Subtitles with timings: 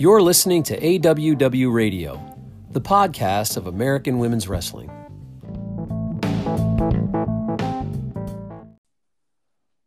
[0.00, 2.18] You're listening to AWW Radio,
[2.70, 4.88] the podcast of American Women's Wrestling.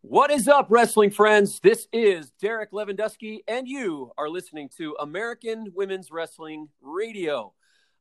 [0.02, 1.60] What is up, wrestling friends?
[1.62, 7.56] This is Derek Lewandowski, and you are listening to American Women's Wrestling Radio.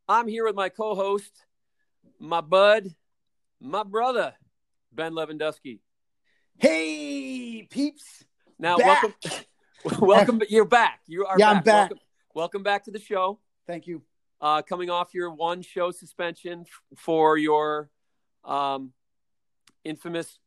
[0.06, 1.46] I'm here with my co host,
[2.20, 2.88] my bud,
[3.58, 4.34] my brother,
[4.92, 5.78] Ben Lewandowski.
[6.58, 8.22] Hey, peeps.
[8.58, 9.02] Now, Back.
[9.02, 9.44] welcome.
[10.00, 10.40] welcome.
[10.48, 11.00] You're back.
[11.06, 11.56] You are Yeah, back.
[11.58, 11.80] I'm back.
[11.90, 11.98] Welcome,
[12.34, 13.38] welcome back to the show.
[13.66, 14.02] Thank you.
[14.40, 17.90] uh, coming off your one show suspension f- for your
[18.44, 18.92] um,
[19.84, 20.38] infamous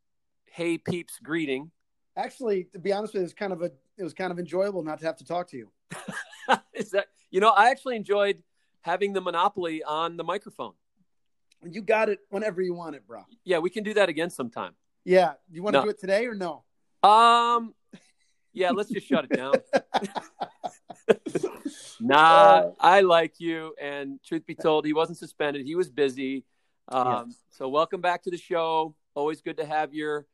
[0.45, 1.71] "Hey Peeps" greeting.
[2.17, 4.39] Actually, to be honest with you, it was kind of a it was kind of
[4.39, 5.69] enjoyable not to have to talk to you.
[6.73, 7.49] Is that you know?
[7.51, 8.41] I actually enjoyed
[8.81, 10.73] having the monopoly on the microphone.
[11.63, 13.21] You got it whenever you want it, bro.
[13.43, 14.73] Yeah, we can do that again sometime.
[15.03, 15.33] Yeah.
[15.51, 15.83] You want to No.
[15.85, 16.63] do it today or no?
[17.01, 17.73] Um,
[18.55, 19.53] yeah, let's just shut it down.
[21.47, 21.49] Uh,
[22.01, 23.73] Nah, I like you.
[23.81, 25.65] And truth be told, he wasn't suspended.
[25.65, 26.45] He was busy.
[26.89, 27.37] Um, Yes.
[27.51, 28.95] So welcome back to the show.
[29.15, 30.25] Always good to have your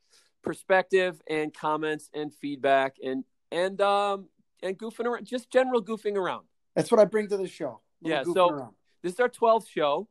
[0.44, 4.28] perspective and comments and feedback and and um
[4.64, 6.46] and goofing around, just general goofing around.
[6.76, 7.82] That's what I bring to the show.
[8.02, 8.74] Yeah, so- around.
[9.04, 10.08] This is our 12th show,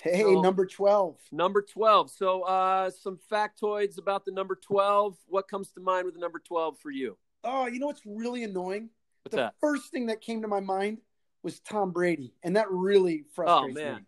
[0.00, 1.18] hey, so- number twelve.
[1.32, 2.10] number 12.
[2.10, 5.16] So uh some factoids about the number 12.
[5.26, 7.16] What comes to mind with the number 12 for you?
[7.44, 8.90] Oh, you know what's really annoying?
[9.22, 9.54] What's the that?
[9.60, 10.98] first thing that came to my mind
[11.42, 13.94] was Tom Brady, and that really frustrates Oh, man.
[13.96, 14.02] me.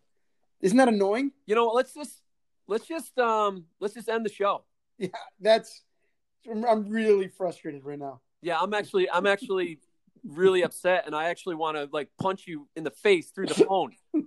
[0.60, 1.30] Isn't that annoying?
[1.46, 2.20] You know, what, let's just
[2.66, 4.64] let's just um let's just end the show.
[4.98, 5.08] Yeah,
[5.40, 5.82] that's.
[6.50, 8.20] I'm really frustrated right now.
[8.42, 9.78] Yeah, I'm actually I'm actually
[10.24, 13.54] really upset and I actually want to like punch you in the face through the
[13.54, 13.92] phone.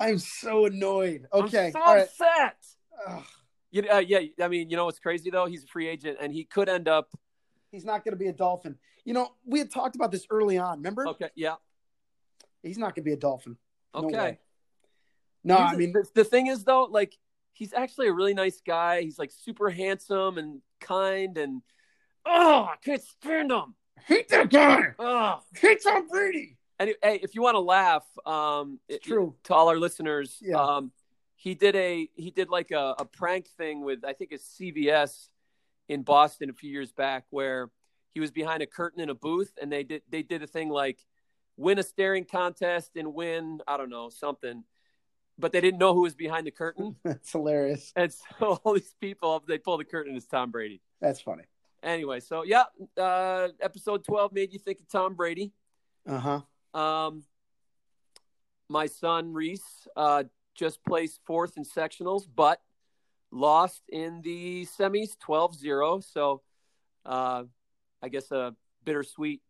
[0.00, 1.26] I'm so annoyed.
[1.32, 2.02] Okay, I'm so all right.
[2.04, 2.56] upset.
[3.06, 3.22] Ugh,
[3.70, 5.46] You, uh, yeah, I mean, you know what's crazy though?
[5.46, 7.10] He's a free agent and he could end up.
[7.70, 8.76] he's not going to be a Dolphin.
[9.04, 10.78] You know, we had talked about this early on.
[10.78, 11.08] Remember?
[11.08, 11.54] Okay, yeah,
[12.62, 13.56] He's not going to be a Dolphin.
[13.94, 14.16] No okay.
[14.16, 14.38] way.
[15.44, 17.16] No, He's- I mean, the, the thing is though, like
[17.52, 19.02] he's actually a really nice guy.
[19.02, 21.62] He's like super handsome and kind and
[22.24, 23.74] oh, I can't stand him.
[24.06, 24.94] hate that guy.
[24.98, 26.56] Oh, Hate Tom Brady.
[26.82, 29.34] Any, hey, if you want to laugh, um, it- true.
[29.44, 30.56] to all our listeners, Yeah.
[30.62, 30.92] um,
[31.36, 35.28] he did a he did like a, a prank thing with I think it's CVS
[35.88, 37.70] in Boston a few years back where
[38.14, 40.68] he was behind a curtain in a booth and they did they did a thing
[40.68, 40.98] like
[41.56, 44.62] win a staring contest and win I don't know something,
[45.38, 47.92] but they didn't know who was behind the curtain That's hilarious.
[47.96, 50.80] and so all these people they pull the curtain it's Tom Brady.
[51.00, 51.44] That's funny.
[51.82, 52.64] Anyway, so yeah,
[52.96, 55.52] uh, episode twelve made you think of Tom Brady.
[56.06, 56.40] Uh huh.
[56.74, 57.24] Um,
[58.68, 60.24] my son Reese uh,
[60.54, 62.60] just placed fourth in sectionals, but
[63.30, 66.00] lost in the semis 12 0.
[66.00, 66.42] So
[67.04, 67.44] uh,
[68.02, 69.42] I guess a bittersweet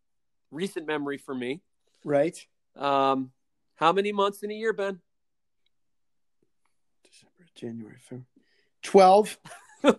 [0.51, 1.61] recent memory for me.
[2.03, 2.37] Right.
[2.75, 3.31] Um,
[3.75, 4.99] how many months in a year, Ben?
[7.03, 8.27] December, January, February.
[8.81, 9.37] Twelve.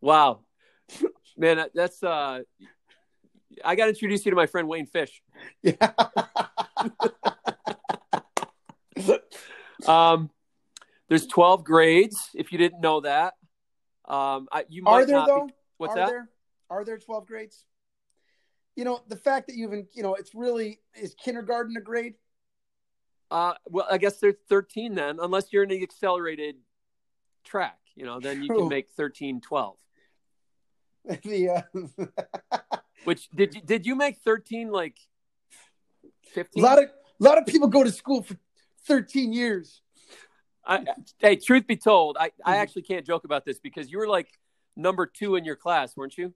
[0.00, 0.40] Wow.
[1.36, 2.40] Man, that's uh
[3.64, 5.22] I got to introduce you to my friend Wayne Fish.
[5.62, 5.92] Yeah.
[9.86, 10.30] Um,
[11.08, 12.30] there's 12 grades.
[12.34, 13.34] If you didn't know that,
[14.08, 15.46] um, I, you might Are there not though?
[15.46, 16.08] Be, what's Are that?
[16.08, 16.28] there?
[16.70, 17.64] Are there twelve grades?
[18.76, 22.14] You know, the fact that you even, you know, it's really is kindergarten a grade?
[23.30, 26.56] Uh, well, I guess there's 13 then, unless you're in the accelerated
[27.44, 27.78] track.
[27.94, 28.60] You know, then you True.
[28.60, 29.76] can make 13, 12.
[31.24, 32.66] the uh,
[33.08, 34.98] Which did you, did you make 13 like
[36.04, 36.62] a 15?
[36.62, 38.36] lot of a lot of people go to school for
[38.86, 39.80] thirteen years.
[40.62, 40.84] I,
[41.18, 42.60] hey, truth be told, I, I Mhm.
[42.60, 44.28] actually can't joke about this because you were like
[44.76, 46.34] number two in your class, weren't you?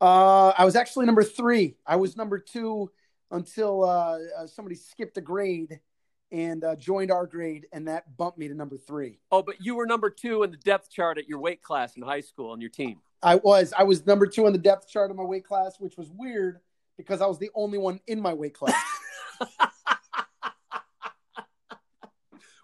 [0.00, 1.76] Uh, I was actually number three.
[1.86, 2.90] I was number two
[3.30, 5.78] until uh, uh, somebody skipped a grade
[6.32, 9.20] and uh, joined our grade, and that bumped me to number three.
[9.30, 12.02] Oh, but you were number two in the depth chart at your weight class in
[12.02, 13.00] high school on your team.
[13.24, 15.96] I was I was number two on the depth chart of my weight class, which
[15.96, 16.60] was weird
[16.96, 18.74] because I was the only one in my weight class.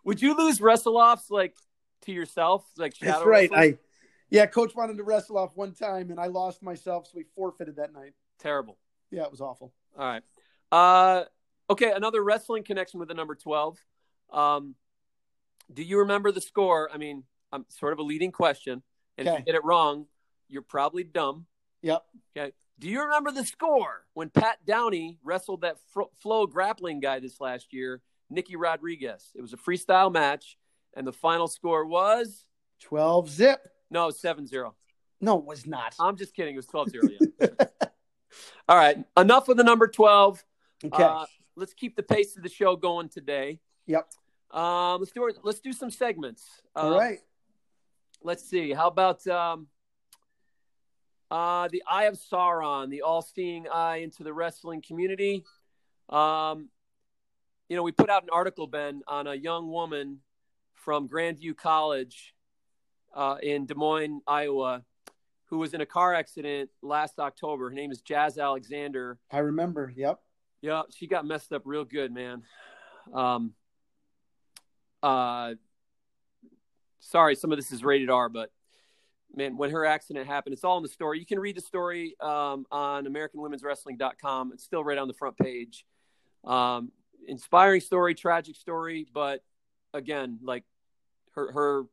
[0.05, 1.55] Would you lose wrestle offs like
[2.03, 3.51] to yourself, like shadow That's right.
[3.51, 3.75] wrestling?
[3.75, 3.79] I
[4.31, 7.77] yeah, coach wanted to wrestle off one time, and I lost myself, so we forfeited
[7.77, 8.13] that night.
[8.39, 8.79] Terrible.
[9.11, 9.73] Yeah, it was awful.
[9.99, 10.23] All right.
[10.71, 11.25] Uh,
[11.69, 13.77] okay, another wrestling connection with the number 12.
[14.33, 14.77] Um,
[15.73, 16.89] do you remember the score?
[16.95, 18.83] I mean, I'm sort of a leading question.
[19.19, 19.41] And if Okay.
[19.41, 20.07] you get it wrong,
[20.51, 21.47] you're probably dumb.
[21.83, 22.03] Yep.
[22.37, 22.53] Okay.
[22.79, 27.41] Do you remember the score when Pat Downey wrestled that fro- flow grappling guy this
[27.41, 28.01] last year,
[28.31, 29.31] Nicky Rodriguez?
[29.35, 30.57] It was a freestyle match,
[30.95, 32.45] and the final score was
[32.81, 33.61] Twelve zip.
[33.91, 34.75] no 7 0.
[35.21, 35.95] No, it was not.
[36.01, 36.55] I'm just kidding.
[36.55, 37.03] It was 12 0.
[37.41, 37.47] Yeah.
[38.69, 38.97] All right.
[39.17, 40.43] Enough with the number 12.
[40.85, 41.03] Okay.
[41.03, 41.27] Uh,
[41.57, 43.59] let's keep the pace of the show going today.
[43.87, 44.09] yep.
[44.51, 46.45] Um, let's do let's do some segments.
[46.75, 47.19] All Um, right.
[48.23, 48.73] Let's see.
[48.73, 49.69] How about um,
[51.31, 55.45] uh, the Eye of Sauron, the all-seeing eye into the wrestling community?
[56.09, 56.69] Um,
[57.69, 60.19] you know, we put out an article, Ben, on a young woman
[60.75, 62.35] from Grandview College
[63.15, 64.85] uh, in Des Moines, Iowa,
[65.47, 67.69] who was in a car accident last October.
[67.69, 69.19] Her name is Jas Alexander.
[69.31, 69.93] I remember.
[69.95, 70.21] Yep.
[70.63, 72.43] Yeah, she got messed up real good, man.
[73.15, 73.55] Um,
[75.03, 75.55] uh,
[77.01, 78.51] sorry, some of this is rated R, but
[79.35, 81.19] man, when her accident happened, it's all in the story.
[81.19, 84.53] You can read the story um, on AmericanWomen'sWrestling.com.
[84.53, 85.85] It's still right on the front page.
[86.45, 86.91] Um,
[87.27, 89.45] inspiring story, tragic story, but
[89.93, 90.65] again, like
[91.35, 91.85] her her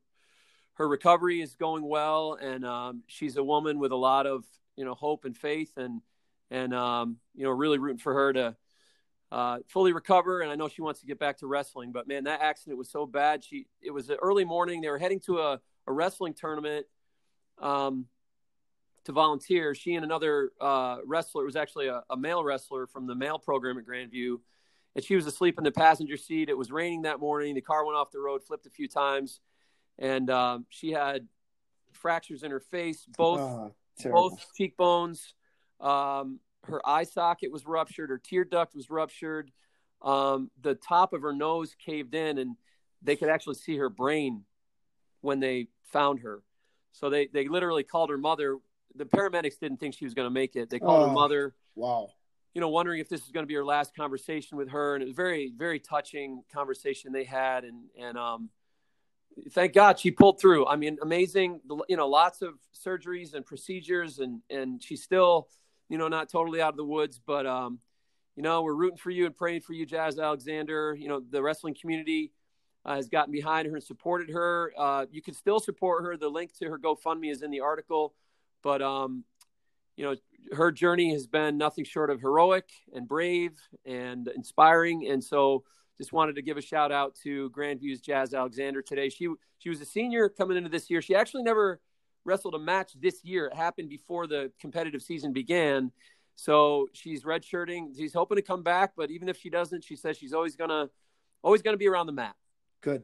[0.75, 4.45] her recovery is going well, and um, she's a woman with a lot of
[4.75, 6.01] you know hope and faith, and
[6.49, 8.55] and um, you know really rooting for her to
[9.31, 10.41] uh, fully recover.
[10.41, 12.89] And I know she wants to get back to wrestling, but man, that accident was
[12.89, 13.43] so bad.
[13.43, 14.81] She it was early morning.
[14.81, 16.85] They were heading to a, a wrestling tournament
[17.61, 18.05] um,
[19.05, 19.73] to volunteer.
[19.73, 23.39] She and another uh, wrestler it was actually a, a male wrestler from the male
[23.39, 24.37] program at Grandview.
[24.95, 26.49] And she was asleep in the passenger seat.
[26.49, 27.53] It was raining that morning.
[27.53, 29.41] The car went off the road, flipped a few times,
[29.99, 31.27] and um, she had
[31.93, 33.73] fractures in her face, both Oh,
[34.11, 35.33] both cheekbones.
[35.79, 38.09] Um, her eye socket was ruptured.
[38.09, 39.51] Her tear duct was ruptured.
[40.01, 42.55] Um, the top of her nose caved in, and
[43.01, 44.43] they could actually see her brain
[45.21, 46.41] when they found her.
[46.91, 48.57] So they they literally called her mother.
[48.95, 50.69] The paramedics didn't think she was going to make it.
[50.69, 51.13] They called her Oh.
[51.13, 52.09] mother, Wow.
[52.53, 55.03] you know, wondering if this was going to be her last conversation with her, and
[55.03, 58.49] it was a very very touching conversation they had, and and um,
[59.51, 60.65] thank God she pulled through.
[60.65, 61.61] I mean, amazing.
[61.87, 65.49] You know, lots of surgeries and procedures, and and she's still,
[65.89, 67.79] you know, not totally out of the woods, but um,
[68.35, 70.95] you know, we're rooting for you and praying for you, Jas Alexander.
[70.97, 72.31] You know, the wrestling community
[72.87, 74.71] uh, has gotten behind her and supported her.
[74.77, 76.15] Uh, you can still support her.
[76.15, 78.13] The link to her GoFundMe is in the article,
[78.63, 79.25] but um,
[79.97, 80.15] you know,
[80.55, 83.51] her journey has been nothing short of heroic and brave
[83.85, 85.65] and inspiring, and so
[85.97, 89.09] just wanted to give a shout out to Grandview's Jas Alexander today.
[89.09, 89.27] She
[89.59, 91.01] she was a senior coming into this year.
[91.01, 91.81] She actually never
[92.23, 93.47] wrestled a match this year.
[93.47, 95.91] It happened before the competitive season began.
[96.35, 97.97] So she's redshirting.
[97.97, 100.89] She's hoping to come back, but even if she doesn't, she says she's always gonna
[101.43, 102.35] always gonna be around the mat.
[102.87, 103.03] Good.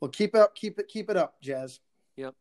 [0.00, 0.56] Well, keep it up.
[0.56, 0.88] Keep it.
[0.88, 1.78] Keep it up, Jas.
[2.16, 2.34] Yep.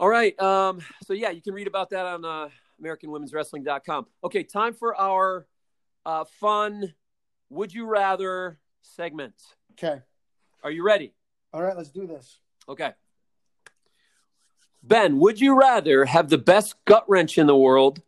[0.00, 0.36] All right.
[0.42, 2.48] Um, so yeah, you can read about that on uh,
[2.82, 4.06] AmericanWomen'sWrestling.com.
[4.24, 5.46] Okay, time for our
[6.04, 6.94] uh, fun
[7.50, 9.34] "Would You Rather" segment.
[9.74, 10.02] Okay.
[10.64, 11.14] Are you ready?
[11.52, 11.76] All right.
[11.76, 12.40] Let's do this.
[12.68, 12.90] Okay.
[14.82, 18.02] Ben, would you rather have the best gut wrench in the world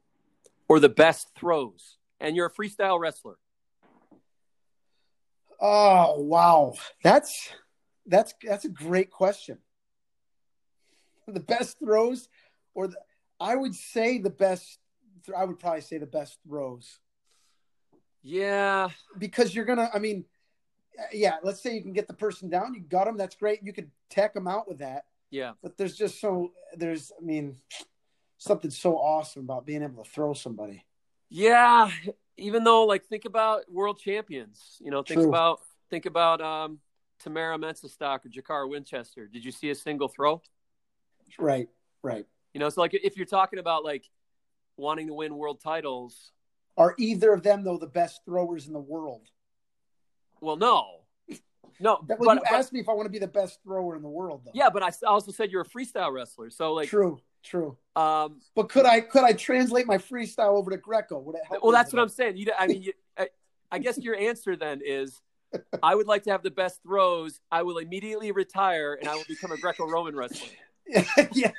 [0.66, 1.98] or the best throws?
[2.18, 3.36] And you're a freestyle wrestler.
[5.60, 6.74] Oh wow,
[7.04, 7.50] that's
[8.06, 9.58] that's that's a great question.
[11.28, 12.28] The best throws,
[12.74, 12.96] or the,
[13.38, 14.78] I would say the best.
[15.36, 16.98] I would probably say the best throws
[18.22, 18.88] Yeah.
[19.16, 19.90] because you're gonna.
[19.94, 20.24] I mean,
[21.12, 21.36] yeah.
[21.44, 22.74] Let's say you can get the person down.
[22.74, 23.16] You got them.
[23.16, 23.60] That's great.
[23.62, 25.04] You could tech them out with that.
[25.30, 25.52] Yeah.
[25.62, 27.12] But there's just so there's.
[27.16, 27.54] I mean,
[28.38, 30.84] something so awesome about being able to throw somebody.
[31.28, 31.90] Yeah.
[32.40, 34.76] Even though, like, think about world champions.
[34.80, 35.28] You know, think True.
[35.28, 36.78] about think about um,
[37.24, 39.26] Tamyra Mensah-Stock or Jacarra Winchester.
[39.26, 40.40] Did you see a single throw?
[41.38, 41.68] Right.
[42.02, 42.26] Right.
[42.54, 44.04] You know, so like if you're talking about like
[44.76, 46.32] wanting to win world titles,
[46.76, 49.28] Are either of them though the best throwers in the world?
[50.40, 51.02] well, no,
[51.78, 51.98] no.
[52.08, 53.94] That, but, well, you but- asked me if I want to be the best thrower
[53.94, 54.52] in the world, though.
[54.54, 56.48] yeah, but I also said you're a freestyle wrestler.
[56.50, 57.76] So like, true, true.
[57.96, 61.18] um, But could I could I translate my freestyle over to Greco?
[61.18, 61.62] Would it help?
[61.62, 62.36] Well, that's what I'm saying.
[62.36, 63.28] You, I mean, you, I,
[63.70, 65.20] I guess your answer then is,
[65.82, 67.40] I would like to have the best throws.
[67.50, 70.48] I will immediately retire and I will become a Greco-Roman wrestler.
[71.32, 71.52] yeah,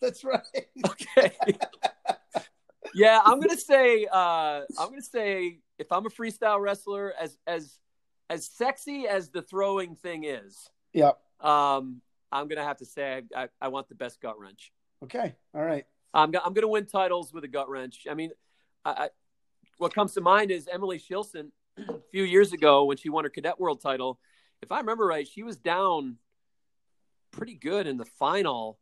[0.00, 0.40] that's right.
[0.86, 1.32] Okay.
[2.94, 7.78] yeah, I'm gonna say, uh, I'm gonna say, if I'm a freestyle wrestler, as as
[8.30, 12.00] as sexy as the throwing thing is, yeah, um,
[12.32, 14.72] I'm gonna have to say I, I, I want the best gut wrench.
[15.04, 15.34] Okay.
[15.54, 15.86] All right.
[16.12, 18.06] I'm, I'm going to win titles with a gut wrench.
[18.10, 18.30] I mean,
[18.84, 19.08] I, I,
[19.78, 23.30] what comes to mind is Emily Shilson a few years ago when she won her
[23.30, 24.18] cadet world title.
[24.62, 26.16] If I remember right, she was down
[27.30, 28.78] pretty good in the final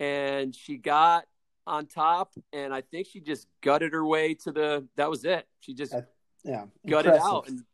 [0.00, 1.24] and she got
[1.66, 5.46] on top and I think she just gutted her way to the that was it.
[5.60, 6.12] She just That-
[6.44, 6.66] Yeah.
[6.86, 7.32] gutted Impressive.
[7.32, 7.64] out and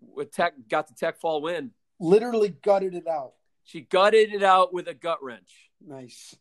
[0.00, 1.72] with tech got the tech fall win.
[2.00, 3.34] Literally gutted it out.
[3.64, 5.70] She gutted it out with a gut wrench.
[5.84, 6.36] Nice.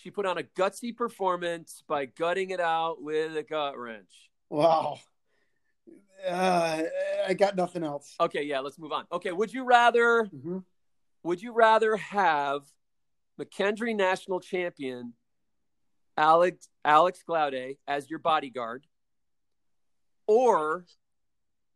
[0.00, 4.30] She put on a gutsy performance by gutting it out with a gut wrench.
[4.48, 5.00] Wow.
[6.26, 6.82] Uh,
[7.26, 8.14] I got nothing else.
[8.20, 9.06] Okay, yeah, let's move on.
[9.10, 10.64] Okay, would you rather Mhm.
[11.24, 12.62] would you rather have
[13.40, 15.14] McKendree national champion
[16.16, 18.86] Alex Alex Glaude as your bodyguard
[20.28, 20.86] or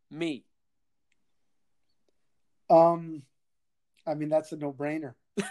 [0.09, 0.45] me?
[2.69, 3.23] Um,
[4.07, 5.13] I mean that's a no-brainer.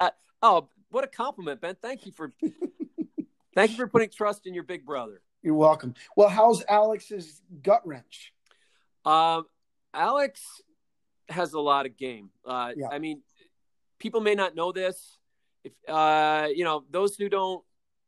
[0.00, 1.76] That- oh, what a compliment, Ben.
[1.80, 2.32] Thank you for
[3.54, 5.20] thank you for putting trust in your big brother.
[5.42, 5.94] You're welcome.
[6.16, 8.32] Well, how's Alex's gut wrench?
[9.04, 9.44] Um,
[9.94, 10.42] Alex
[11.28, 12.30] has a lot of game.
[12.44, 12.88] Uh, Yeah.
[12.90, 13.22] I mean,
[13.98, 15.18] people may not know this.
[15.64, 17.64] If uh, you know those who don't,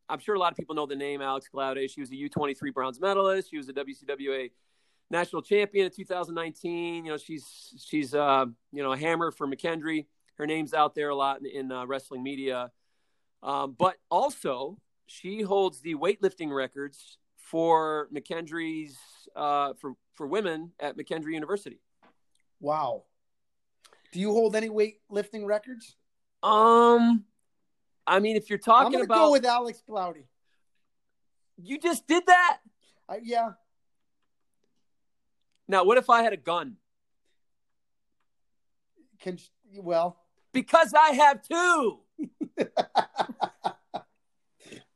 [0.09, 1.91] I'm sure a lot of people know the name Alex Glaude.
[1.91, 3.51] She was a U23 bronze medalist.
[3.51, 4.51] She was a WCWA
[5.11, 7.05] national champion in 2019.
[7.05, 10.07] You know, she's she's uh, you know a hammer for McKendree.
[10.39, 12.71] Her name's out there a lot in, in uh, wrestling media.
[13.43, 18.97] Um, but also, she holds the weightlifting records for McKendree's
[19.35, 21.81] uh, for for women at McKendree University.
[22.61, 23.05] Wow.
[24.13, 25.97] Do you hold any weightlifting records?
[26.43, 27.25] Um,
[28.07, 30.27] I mean, if you're talking I'm about, go with Alex Cloudy.
[31.57, 32.59] you just did that.
[33.09, 33.51] I, yeah,
[35.67, 36.77] Now, what if I had a gun?
[39.21, 39.39] can
[39.77, 40.17] well.
[40.53, 41.99] Because I have two.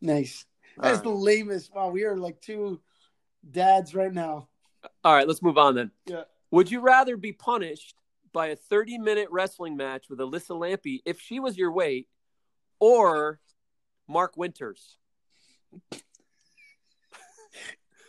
[0.00, 0.44] nice.
[0.78, 1.04] That's right.
[1.04, 1.74] the lamest.
[1.74, 2.80] Wow, we are like two
[3.50, 4.48] dads right now.
[5.04, 5.90] All right, let's move on then.
[6.06, 6.22] Yeah.
[6.50, 7.94] Would you rather be punished
[8.32, 12.08] by a 30 minute wrestling match with Alyssa Lampe if she was your weight,
[12.80, 13.38] or
[14.08, 14.96] Mark Winters?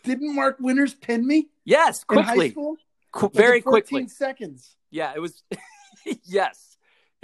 [0.03, 2.75] Didn't Mark Winters pin me Yes, quickly, school?
[3.12, 4.07] Qu- very in 14 quickly.
[4.09, 4.75] seconds.
[4.91, 5.43] Yeah, it was.
[6.25, 6.73] yes,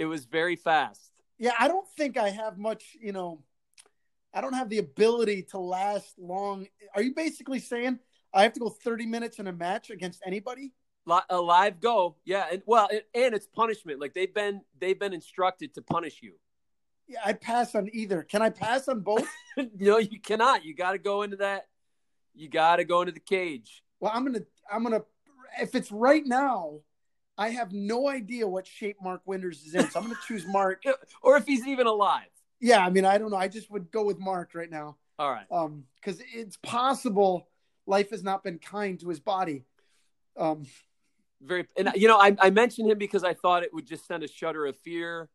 [0.00, 1.12] it was very fast.
[1.38, 2.96] Yeah, I don't think I have much.
[2.98, 3.42] You know,
[4.32, 6.66] I don't have the ability to last long.
[6.94, 7.98] Are you basically saying
[8.32, 10.72] I have to go 30 minutes in a match against anybody?
[11.28, 14.00] A live go, yeah, and well, and, and it's punishment.
[14.00, 16.34] Like they've been they've been instructed to punish you.
[17.08, 18.22] Yeah, I pass on either.
[18.22, 19.28] Can I pass on both?
[19.78, 20.64] no, you cannot.
[20.64, 21.66] You got to go into that.
[22.34, 23.82] You got to go into the cage.
[23.98, 24.44] well, I'm gonna.
[24.70, 25.02] I'm gonna.
[25.60, 26.80] If it's right now,
[27.40, 30.82] I have no idea what shape Mark Winters is in, so I'm gonna choose Mark.
[31.22, 32.28] or if he's even alive.
[32.60, 33.38] Yeah, I mean, I don't know.
[33.38, 34.96] I just would go with Mark right now.
[35.18, 35.46] All right.
[35.50, 37.48] um because it's possible
[37.86, 39.64] life has not been kind to his body
[40.36, 40.64] um
[41.42, 44.22] Very, and you know, I, I mentioned him because I thought it would just send
[44.22, 45.28] a shudder of fear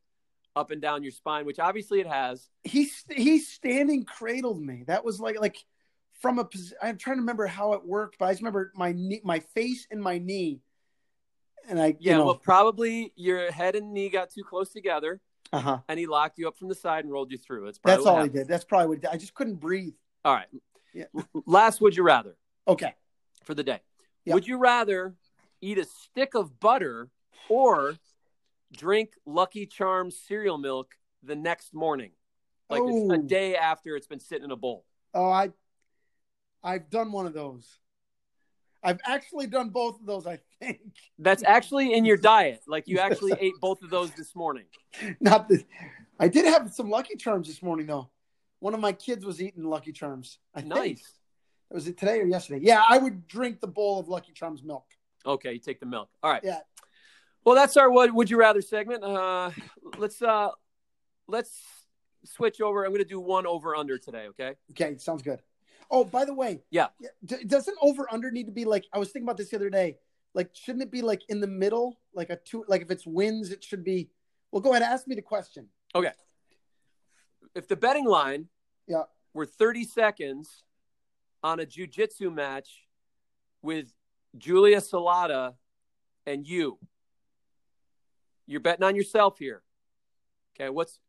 [0.55, 2.47] up and down your spine, which obviously it has.
[2.63, 5.57] he's he's standing cradled me that was like like
[6.21, 6.47] from a
[6.81, 9.85] i'm trying to remember how it worked but i just remember my knee my face
[9.91, 10.61] and my knee
[11.67, 15.19] and i Yeah, you know well, probably your head and knee got too close together,
[15.53, 17.65] uh-huh and he locked you up from the side and rolled you through.
[17.65, 19.09] That's probably that's all he did that's probably what he did.
[19.11, 19.93] i just couldn't breathe
[20.23, 20.47] All right.
[20.93, 21.05] Yeah.
[21.45, 22.93] Last, would you rather okay
[23.43, 23.81] for the day?
[24.27, 25.15] Would you rather
[25.61, 27.09] eat a stick of butter
[27.49, 27.95] or
[28.71, 32.11] drink Lucky Charms cereal milk the next morning,
[32.69, 33.21] like a, a Oh.
[33.21, 34.85] day after it's been sitting in a bowl?
[35.13, 35.49] oh i
[36.63, 37.79] i've done one of those
[38.83, 40.79] i've actually done both of those i think
[41.19, 42.61] That's actually in your diet.
[42.67, 44.65] Like you actually ate both of those this morning.
[45.19, 45.63] Not the.
[46.19, 48.09] I did have some Lucky Charms this morning though.
[48.59, 50.39] One of my kids was eating Lucky Charms.
[50.53, 50.73] I think.
[50.73, 51.11] Nice.
[51.71, 52.61] Was it today or yesterday?
[52.63, 54.85] Yeah, I would drink the bowl of Lucky Charms milk.
[55.25, 56.09] Okay, you take the milk.
[56.21, 56.41] All right.
[56.43, 56.59] Yeah.
[57.43, 59.03] Well, that's our what would you rather segment.
[59.03, 59.51] Uh,
[59.97, 60.49] let's uh,
[61.27, 61.61] let's
[62.23, 62.83] switch over.
[62.85, 64.27] I'm going to do one over under today.
[64.29, 64.53] Okay.
[64.71, 65.41] Okay, sounds good.
[65.91, 66.87] Oh, by the way, Yeah.
[67.23, 68.85] d- doesn't over under need to be like?
[68.91, 69.97] I was thinking about this the other day.
[70.35, 72.65] Like, shouldn't it be like in the middle, like a two?
[72.67, 74.09] Like if it's wins, it should be.
[74.51, 74.83] Well, go ahead.
[74.83, 75.69] Ask me the question.
[75.95, 76.11] Okay.
[77.55, 78.49] If the betting line,
[78.85, 79.03] Yeah.
[79.33, 80.63] were 30 seconds
[81.41, 82.85] on a jujitsu match
[83.61, 83.93] with
[84.37, 85.55] Julia Salata
[86.25, 86.79] and you,
[88.45, 89.63] you're betting on yourself here.
[90.55, 90.99] Okay, what's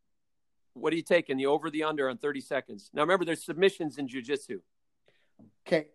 [0.75, 1.37] what are you taking?
[1.37, 2.91] The over, the under on 30 seconds.
[2.93, 4.61] Now remember, there's submissions in jujitsu.
[5.67, 5.89] Okay.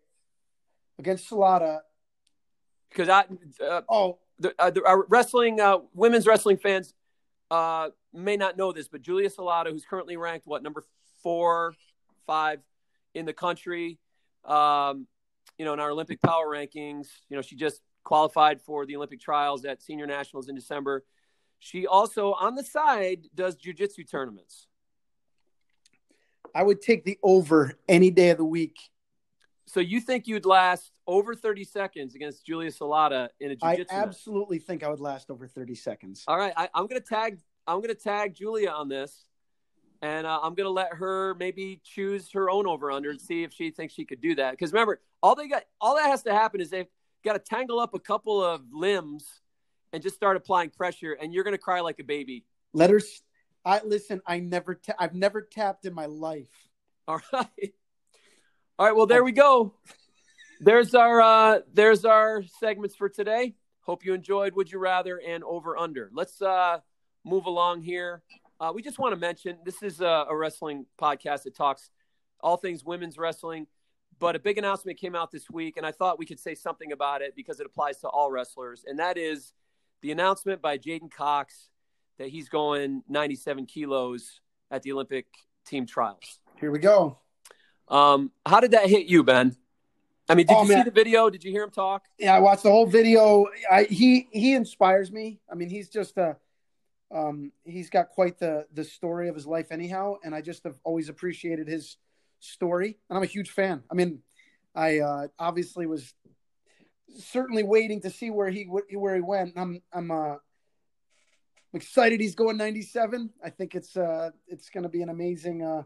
[1.00, 1.82] Against Salata.
[2.92, 3.26] Because I
[3.66, 6.94] uh, Oh, the, uh, the our wrestling uh, women's wrestling fans
[7.50, 10.84] uh, may not know this, but Julia Salata, who's currently ranked what number
[11.24, 11.74] four,
[12.26, 12.60] five
[13.14, 14.00] in the country,
[14.46, 15.08] um,
[15.58, 19.20] you know, in our Olympic power rankings, you know, she just qualified for the Olympic
[19.20, 21.04] trials at Senior Nationals in December.
[21.60, 24.68] She also on the side does jujitsu tournaments.
[26.56, 28.90] I would take the over any day of the week.
[29.72, 34.06] So you think you'd last over 30 seconds against Julia Salata in a jiu-jitsu match?
[34.06, 36.26] absolutely think I would last over 30 seconds.
[36.28, 37.40] All right, I, I'm gonna tag.
[37.66, 39.24] I'm gonna tag Julia on this,
[40.02, 43.54] and uh, I'm gonna let her maybe choose her own over under and see if
[43.54, 44.52] she thinks she could do that.
[44.52, 46.92] Because remember, all they got, all that has to happen is they've
[47.24, 49.40] got to tangle up a couple of limbs
[49.94, 52.44] and just start applying pressure, and you're going to cry like a baby.
[52.74, 53.00] Let her.
[53.64, 54.22] I listen.
[54.28, 54.76] I never.
[54.76, 56.52] Ta- I've never tapped in my life.
[57.08, 57.74] All right.
[58.82, 58.96] All right.
[58.96, 59.76] Well, there we go.
[60.60, 63.54] There's our uh, there's our segments for today.
[63.82, 66.10] Hope you enjoyed Would You Rather and Over Under.
[66.12, 66.80] Let's uh,
[67.24, 68.24] move along here.
[68.60, 71.92] Uh, we just want to mention this is a, a wrestling podcast that talks
[72.40, 73.68] all things women's wrestling.
[74.18, 76.92] But a big announcement came out this week, and I thought we could say something
[76.92, 79.54] about it because it applies to all wrestlers, and that is
[80.02, 81.70] the announcement by J'den Cox
[82.18, 85.28] that he's going 97 kilos at the Olympic
[85.68, 86.40] team trials.
[86.60, 87.20] Here we go.
[87.88, 89.56] Um, how did that hit you, Ben?
[90.30, 90.78] I mean, did oh, you man.
[90.80, 91.30] see the video?
[91.30, 92.06] Did you hear him talk?
[92.18, 93.48] Yeah, I watched the whole video.
[93.70, 95.40] I, he he inspires me.
[95.52, 96.38] I mean, he's just a
[97.14, 100.16] um, he's got quite the the story of his life, anyhow.
[100.24, 101.98] And I just have always appreciated his
[102.40, 103.84] story, and I'm a huge fan.
[103.92, 104.20] I mean,
[104.74, 106.14] I uh, obviously was
[107.18, 109.54] certainly waiting to see where he where he went.
[109.58, 110.36] I'm I'm uh,
[111.74, 113.30] excited he's going 97.
[113.44, 115.84] I think it's uh, it's going to be an amazing uh,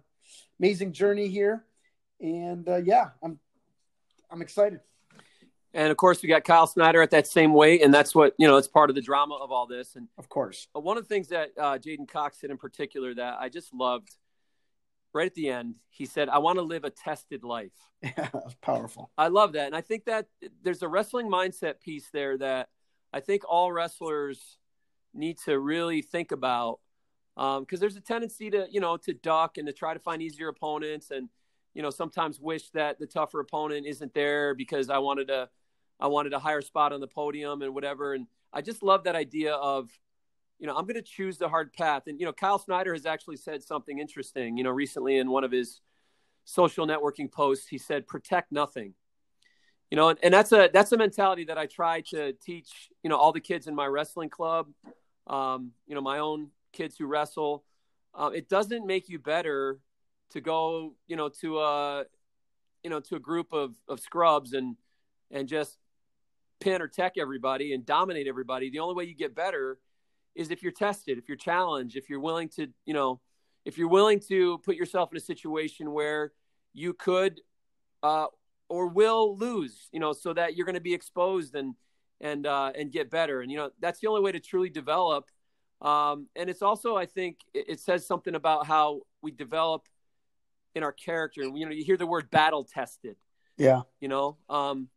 [0.60, 1.66] amazing journey here,
[2.20, 3.40] and uh, yeah, I'm
[4.32, 4.80] I'm excited.
[5.74, 8.48] And of course, we got Kyle Snyder at that same weight, and that's what you
[8.48, 8.58] know.
[8.58, 9.96] It's part of the drama of all this.
[9.96, 13.38] And of course, one of the things that uh, J'den Cox said in particular that
[13.40, 14.10] I just loved
[15.16, 17.72] right at the end, he said, I want to live a tested life.
[18.04, 19.10] Yeah, that's powerful.
[19.18, 19.66] I love that.
[19.66, 20.28] And I think that
[20.62, 22.68] there's a wrestling mindset piece there that
[23.14, 24.58] I think all wrestlers
[25.14, 26.80] need to really think about.
[27.36, 30.22] Because um, there's a tendency to, you know, to duck and to try to find
[30.22, 31.30] easier opponents and,
[31.76, 35.50] you know, sometimes wish that the tougher opponent isn't there because I wanted to,
[36.00, 38.14] I wanted a higher spot on the podium and whatever.
[38.14, 39.92] And I just love that idea of,
[40.58, 42.04] you know, I'm going to choose the hard path.
[42.08, 45.44] And, you know, Kyle Snyder has actually said something interesting, you know, recently in one
[45.44, 45.82] of his
[46.46, 47.68] social networking posts.
[47.68, 48.94] He said, protect nothing.
[49.92, 53.10] You know, and, and that's a that's a mentality that I try to teach, you
[53.10, 54.68] know, all the kids in my wrestling club,
[55.28, 57.64] um, you know, my own kids who wrestle.
[58.14, 59.80] Uh, it doesn't make you better
[60.32, 62.06] to go, you know, to a,
[62.84, 64.76] you know, to a group of, of scrubs and
[65.32, 65.78] and just
[66.60, 68.70] pin or tech everybody and dominate everybody.
[68.70, 69.80] The only way you get better
[70.36, 73.22] is if you're tested, if you're challenged, if you're willing to, you know,
[73.66, 76.32] if you're willing to put yourself in a situation where
[76.74, 77.42] you could
[78.04, 78.28] uh,
[78.70, 81.76] or will lose, you know, so that you're going to be exposed and
[82.22, 83.42] and uh, and get better.
[83.42, 85.30] And you know, that's the only way to truly develop.
[85.82, 89.84] Um, and it's also, I think, it, it says something about how we develop
[90.76, 91.42] in our character.
[91.42, 93.16] You know, you hear the word battle tested.
[93.58, 93.82] Yeah.
[94.00, 94.90] You know, um,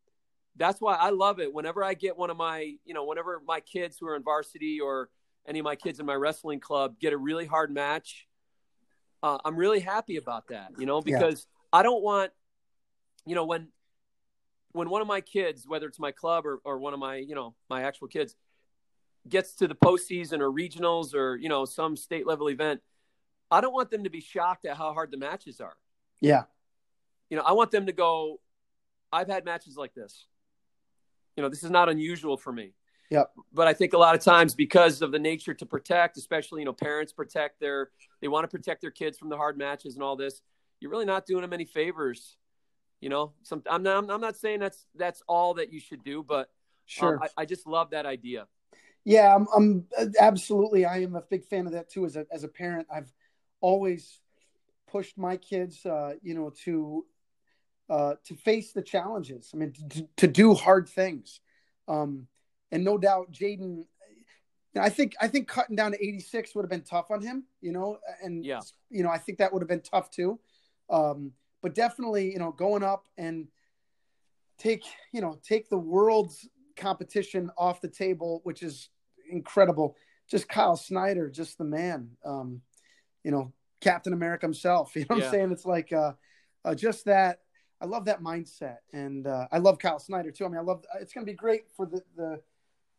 [0.56, 1.54] that's why I love it.
[1.54, 4.80] Whenever I get one of my, you know, whenever my kids who are in varsity
[4.80, 5.08] or
[5.46, 8.26] any of my kids in my wrestling club get a really hard match,
[9.22, 11.78] uh, I'm really happy about that, you know, because yeah.
[11.78, 12.32] I don't want,
[13.24, 13.68] you know, when
[14.72, 17.34] when one of my kids, whether it's my club or, or one of my, you
[17.34, 18.36] know, my actual kids,
[19.28, 22.80] gets to the postseason or regionals or you know some state level event,
[23.50, 25.76] I don't want them to be shocked at how hard the matches are.
[26.20, 26.44] Yeah,
[27.30, 28.40] you know, I want them to go.
[29.12, 30.26] I've had matches like this.
[31.36, 32.72] You know, this is not unusual for me.
[33.10, 33.32] Yep.
[33.52, 36.66] But I think a lot of times because of the nature to protect, especially you
[36.66, 40.02] know parents protect their they want to protect their kids from the hard matches and
[40.02, 40.42] all this.
[40.80, 42.36] You're really not doing them any favors.
[43.00, 46.22] You know, some I'm not I'm not saying that's that's all that you should do,
[46.22, 46.50] but
[46.86, 48.46] sure, um, I, I, just love that idea.
[49.04, 49.86] Yeah, I'm, I'm
[50.20, 50.84] absolutely.
[50.84, 52.04] I am a big fan of that too.
[52.04, 53.12] As a as a parent, I've
[53.60, 54.20] always
[54.90, 57.04] pushed my kids, uh, you know, to
[57.90, 59.50] uh, to face the challenges.
[59.54, 61.40] I mean, to, to do hard things.
[61.86, 62.26] Um,
[62.70, 63.84] and no doubt J'den.
[64.76, 67.72] I think I think cutting down to 86 would have been tough on him, you
[67.72, 68.60] know, and yeah.
[68.90, 70.38] you know I think that would have been tough too.
[70.90, 73.48] Um, but definitely, you know, going up and
[74.58, 78.90] take you know take the world's competition off the table, which is
[79.30, 79.96] incredible.
[80.30, 82.10] Just Kyle Snyder, just the man.
[82.24, 82.60] Um,
[83.28, 84.92] you know, Captain America himself.
[84.96, 85.24] You know what yeah.
[85.26, 85.52] I'm saying?
[85.52, 86.12] It's like uh,
[86.64, 87.40] uh, just that.
[87.78, 90.46] I love that mindset, and uh, I love Kyle Snyder too.
[90.46, 90.82] I mean, I love.
[90.98, 92.40] It's going to be great for the the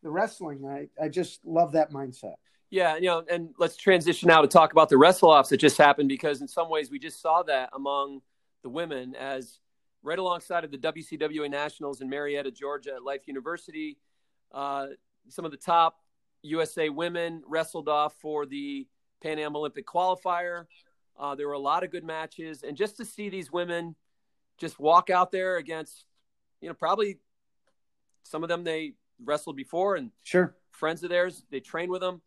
[0.03, 0.65] the wrestling.
[0.67, 2.35] I, I just love that mindset.
[2.69, 5.79] Yeah, you know, and let's transition now to talk about the wrestle offs that just
[5.79, 8.21] happened because in some ways we just saw that among
[8.61, 9.57] the women as
[10.03, 13.97] right alongside of the WCWA Nationals in Marietta, Georgia at Life University,
[14.53, 14.85] uh,
[15.27, 15.97] some of the top
[16.43, 18.85] USA women wrestled off for the
[19.21, 20.65] Pan Am Olympic qualifier.
[21.17, 23.95] Uh, there were a lot of good matches, and just to see these women
[24.57, 26.05] just walk out there against,
[26.61, 27.19] you know, probably
[28.23, 31.43] some of them they wrestled before and sure friends of theirs.
[31.51, 32.21] They train with them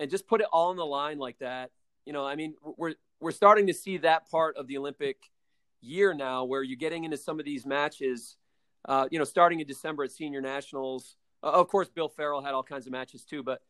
[0.00, 1.70] and just put it all on the line like that.
[2.04, 5.18] You know, I mean, we're we're starting to see that part of the Olympic
[5.80, 8.36] year now, where you're getting into some of these matches
[8.86, 11.16] uh, you know, starting in December at senior nationals.
[11.42, 13.62] Uh, of course, Bill Farrell had all kinds of matches too, but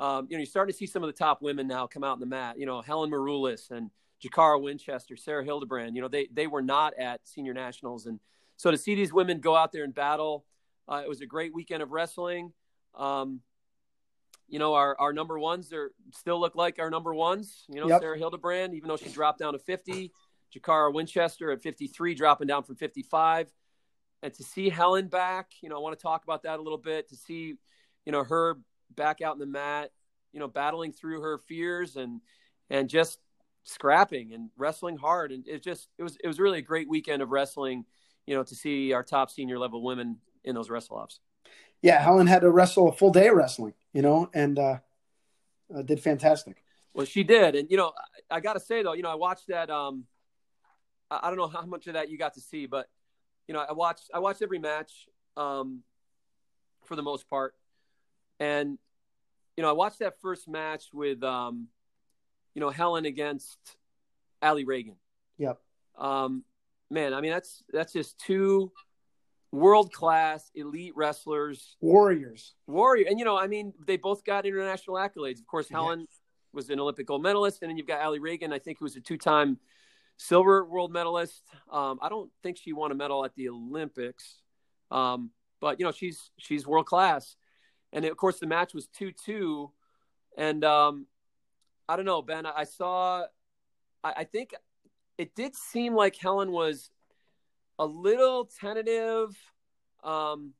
[0.00, 2.14] um, you know, you're starting to see some of the top women now come out
[2.14, 2.58] in the mat.
[2.58, 3.90] You know, Helen Maroulis and
[4.24, 5.94] Jacarra Winchester, Sarah Hildebrand.
[5.94, 8.18] You know, they they were not at senior nationals, and
[8.56, 10.46] so to see these women go out there and battle,
[10.88, 12.52] uh, it was a great weekend of wrestling.
[12.94, 13.40] Um,
[14.48, 17.64] you know, our, our number ones are still look like our number ones.
[17.68, 18.00] You know, yep.
[18.00, 20.12] Sarah Hildebrand, even though she dropped down to 50,
[20.54, 23.48] Jacarra Winchester at 53, dropping down from 55.
[24.22, 26.78] And to see Helen back, you know, I want to talk about that a little
[26.78, 27.08] bit.
[27.10, 27.54] To see,
[28.04, 28.58] you know, her
[28.94, 29.90] back out in the mat,
[30.32, 32.20] you know, battling through her fears and
[32.68, 33.18] and just
[33.64, 35.32] scrapping and wrestling hard.
[35.32, 37.84] And it just it was it was really a great weekend of wrestling.
[38.26, 41.20] You know, to see our top senior level women in those wrestle offs.
[41.82, 44.78] Yeah, Helen had to wrestle a full day of wrestling, you know, and uh,
[45.74, 46.62] uh, did fantastic.
[46.92, 47.92] Well, she did, and you know,
[48.30, 49.70] I, I got to say though, you know, I watched that.
[49.70, 50.04] Um,
[51.10, 52.88] I, I don't know how much of that you got to see, but
[53.48, 55.82] you know, I watched I watched every match um,
[56.84, 57.54] for the most part,
[58.40, 58.78] and
[59.56, 61.68] you know, I watched that first match with um,
[62.54, 63.58] you know Helen against
[64.42, 64.96] Allie Ragan.
[65.38, 65.60] Yep.
[65.98, 66.44] Um,
[66.90, 68.72] man, I mean that's that's just two
[69.52, 73.06] world class elite wrestlers, warriors, warrior.
[73.08, 75.40] And you know, I mean, they both got international accolades.
[75.40, 76.06] Of course, Helen
[76.52, 78.52] was an Olympic gold medalist, and then you've got Allie Ragan.
[78.52, 79.58] I think who was a two time
[80.16, 81.42] silver world medalist.
[81.70, 84.40] Um, I don't think she won a medal at the Olympics,
[84.90, 87.36] um, but you know she's she's world class.
[87.92, 89.70] And of course, the match was two two,
[90.36, 91.06] and um,
[91.88, 92.46] I don't know, Ben.
[92.46, 93.24] I saw.
[94.02, 94.54] I, I think
[95.18, 96.90] it did seem like Helen was
[97.78, 99.36] a little tentative.
[100.04, 100.54] Um,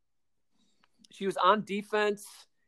[1.10, 2.26] she was on defense.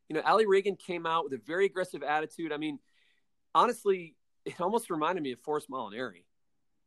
[0.08, 2.52] You know, Allie Ragan came out with a very aggressive attitude.
[2.52, 2.78] I mean,
[3.54, 6.24] honestly, it almost reminded me of Forrest Molinari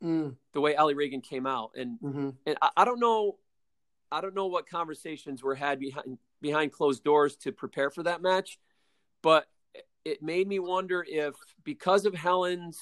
[0.04, 0.36] mm.
[0.54, 2.30] the way Allie Ragan came out, and mm-hmm.
[2.46, 3.38] and I, I, don't know,
[4.16, 8.22] I don't know what conversations were had behind behind closed doors to prepare for that
[8.22, 8.60] match,
[9.22, 9.46] but
[10.06, 12.80] it made me wonder if because of Helen's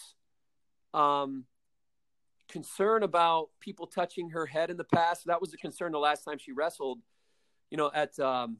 [0.94, 1.46] um,
[2.48, 6.24] concern about people touching her head in the past, that was a concern the last
[6.24, 7.00] time she wrestled.
[7.72, 8.58] You know, at um,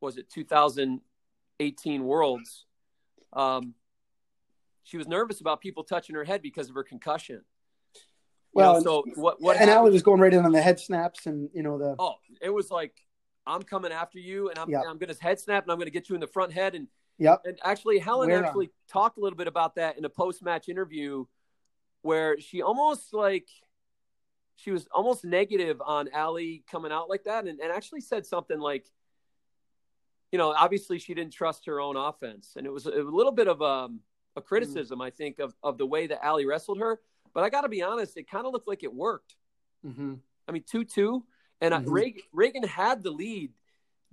[0.00, 2.66] was it 2018 Worlds?
[3.32, 3.74] Um,
[4.84, 7.42] she was nervous about people touching her head because of her concussion.
[8.56, 9.40] Well, know, so what?
[9.40, 9.58] What?
[9.58, 11.94] And Allie was going right in on the head snaps, and you know the.
[11.98, 12.92] Oh, it was like
[13.46, 14.84] I'm coming after you, and I'm yep.
[14.88, 16.74] I'm going to head snap, and I'm going to get you in the front head,
[16.74, 16.88] and
[17.18, 17.42] yep.
[17.44, 18.72] And actually, Helen actually on?
[18.88, 21.26] talked a little bit about that in a post match interview,
[22.02, 23.48] where she almost like
[24.56, 28.58] she was almost negative on Allie coming out like that, and, and actually said something
[28.58, 28.86] like,
[30.32, 33.32] you know, obviously she didn't trust her own offense, and it was a, a little
[33.32, 34.00] bit of a, um,
[34.34, 35.06] a criticism, mm-hmm.
[35.06, 37.00] I think, of of the way that Allie wrestled her.
[37.36, 39.36] But I got to be honest, it kind of looked like it worked.
[39.86, 40.14] Mm-hmm.
[40.48, 41.22] I mean, 2 2.
[41.60, 41.90] And mm-hmm.
[41.90, 43.52] Ragan, Ragan had the lead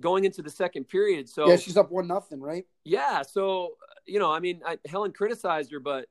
[0.02, 1.30] going into the second period.
[1.30, 2.66] So yeah, she's up one nothing, right?
[2.84, 3.22] Yeah.
[3.22, 6.08] So you know, I mean, I, Helen criticized her, but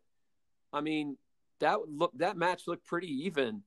[0.72, 1.18] I mean,
[1.60, 3.60] that look that match looked pretty even,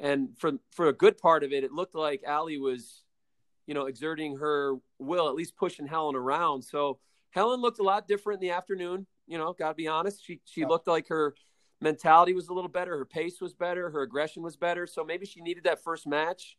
[0.00, 3.02] and for for a good part of it, it looked like Allie was,
[3.66, 6.62] you know, exerting her will, at least pushing Helen around.
[6.62, 9.06] So Helen looked a lot different in the afternoon.
[9.26, 10.24] You know, got to be honest.
[10.24, 10.68] She she yeah.
[10.68, 11.34] looked like her
[11.80, 14.86] mentality was a little better, her pace was better, her aggression was better.
[14.86, 16.56] So maybe she needed that first match,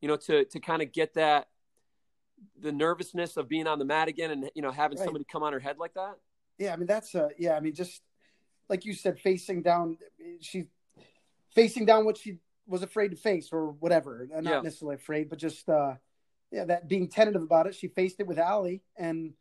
[0.00, 1.48] you know, to to kind of get that
[2.58, 5.04] the nervousness of being on the mat again and you know having right.
[5.04, 6.16] somebody come on her head like that.
[6.58, 8.02] Yeah, I mean that's uh yeah, I mean just
[8.68, 9.98] like you said, facing down
[10.40, 10.66] she
[11.54, 14.28] facing down what she was afraid to face or whatever.
[14.30, 14.60] Not yeah.
[14.60, 15.94] necessarily afraid, but just uh
[16.50, 17.74] yeah, that being tentative about it.
[17.74, 19.34] She faced it with Allie and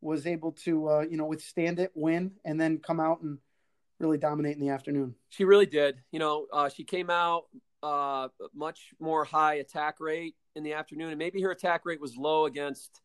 [0.00, 3.38] was able to uh, you know withstand it, win, and then come out and
[3.98, 5.14] really dominate in the afternoon.
[5.28, 5.96] She really did.
[6.12, 7.44] You know, uh, she came out
[7.82, 12.16] uh, much more high attack rate in the afternoon, and maybe her attack rate was
[12.16, 13.00] low against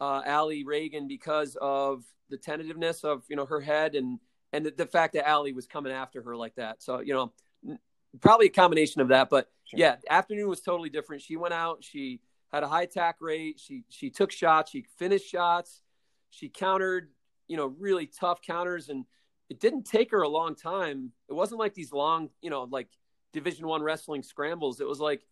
[0.00, 4.18] uh, Allie Ragan because of the tentativeness of you know her head and
[4.52, 6.82] and the, the, fact that Allie was coming after her like that.
[6.82, 7.78] So you know,
[8.20, 9.30] probably a combination of that.
[9.30, 9.80] But sure.
[9.80, 11.22] yeah, afternoon was totally different.
[11.22, 11.82] She went out.
[11.82, 12.20] She
[12.52, 13.60] had a high attack rate.
[13.60, 14.70] She she took shots.
[14.70, 15.82] She finished shots.
[16.30, 17.10] She countered.
[17.46, 19.04] You know, really tough counters and
[19.50, 21.12] it didn't take her a long time.
[21.28, 22.88] It wasn't like these long, you know, like
[23.32, 24.80] Division One wrestling scrambles.
[24.80, 25.22] It was like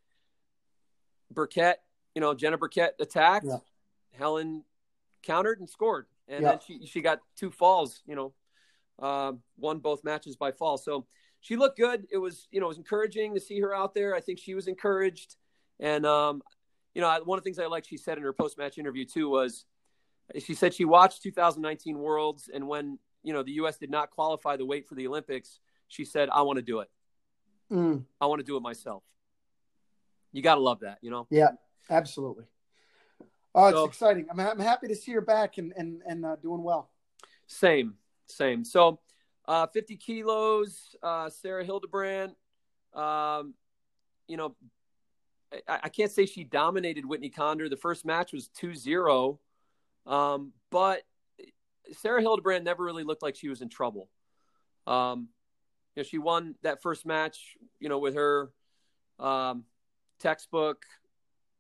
[1.31, 1.81] Burkett,
[2.14, 3.59] you know, Jenna Burkett attacked, yeah.
[4.12, 4.64] Helen
[5.22, 6.51] countered and scored, and yeah.
[6.51, 8.03] then she she got two falls.
[8.07, 8.35] You know,
[8.98, 10.77] uh, won both matches by fall.
[10.77, 11.07] So
[11.40, 12.07] she looked good.
[12.11, 14.14] It was you know it was encouraging to see her out there.
[14.14, 15.37] I think she was encouraged,
[15.81, 16.42] and um,
[16.94, 19.07] you know one of the things I like she said in her post match interview
[19.07, 19.64] too was
[20.38, 23.77] she said she watched 2019 Worlds, and when you know the U.S.
[23.79, 26.91] did not qualify the weight for the Olympics, she said, "I want to do it.
[27.71, 28.05] Mm.
[28.21, 29.03] I want to do it myself."
[30.33, 31.27] You got to love that, you know.
[31.31, 31.49] Yeah.
[31.91, 32.45] Absolutely.
[33.55, 34.27] Oh, it's So- exciting.
[34.31, 36.91] I'm, I'm happy to see her back and and and uh, doing well.
[37.47, 37.95] Same,
[38.27, 38.65] same.
[38.65, 39.01] So,
[39.47, 42.35] uh, 50 kilos, uh, Sarah Hildebrand.
[42.95, 43.53] Um,
[44.27, 44.55] you know,
[45.69, 47.69] I, I can't say she dominated Whitney Conder.
[47.69, 49.39] The first match was 2 0.
[50.07, 51.03] Um, but
[51.92, 54.09] Sarah Hildebrand never really looked like she was in trouble.
[54.87, 55.29] Um,
[55.95, 58.51] you know, she won that first match, you know, with her
[59.18, 59.64] um,
[60.18, 60.85] textbook,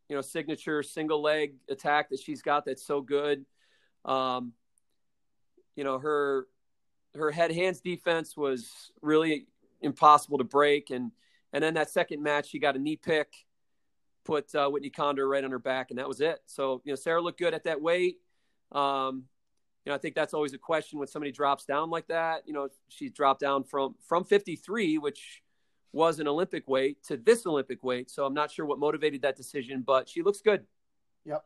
[0.08, 3.44] you know, signature single leg attack that she's got that's so good.
[4.04, 4.52] Um,
[5.76, 6.46] you know her
[7.14, 9.46] her head hands defense was really
[9.80, 11.12] impossible to break and
[11.52, 13.32] and then that second match she got a knee pick
[14.24, 16.96] put uh, whitney conder right on her back and that was it so you know
[16.96, 18.18] sarah looked good at that weight
[18.72, 19.24] um,
[19.84, 22.52] you know i think that's always a question when somebody drops down like that you
[22.52, 25.42] know she dropped down from from 53 which
[25.92, 29.36] was an olympic weight to this olympic weight so i'm not sure what motivated that
[29.36, 30.64] decision but she looks good
[31.24, 31.44] Yep.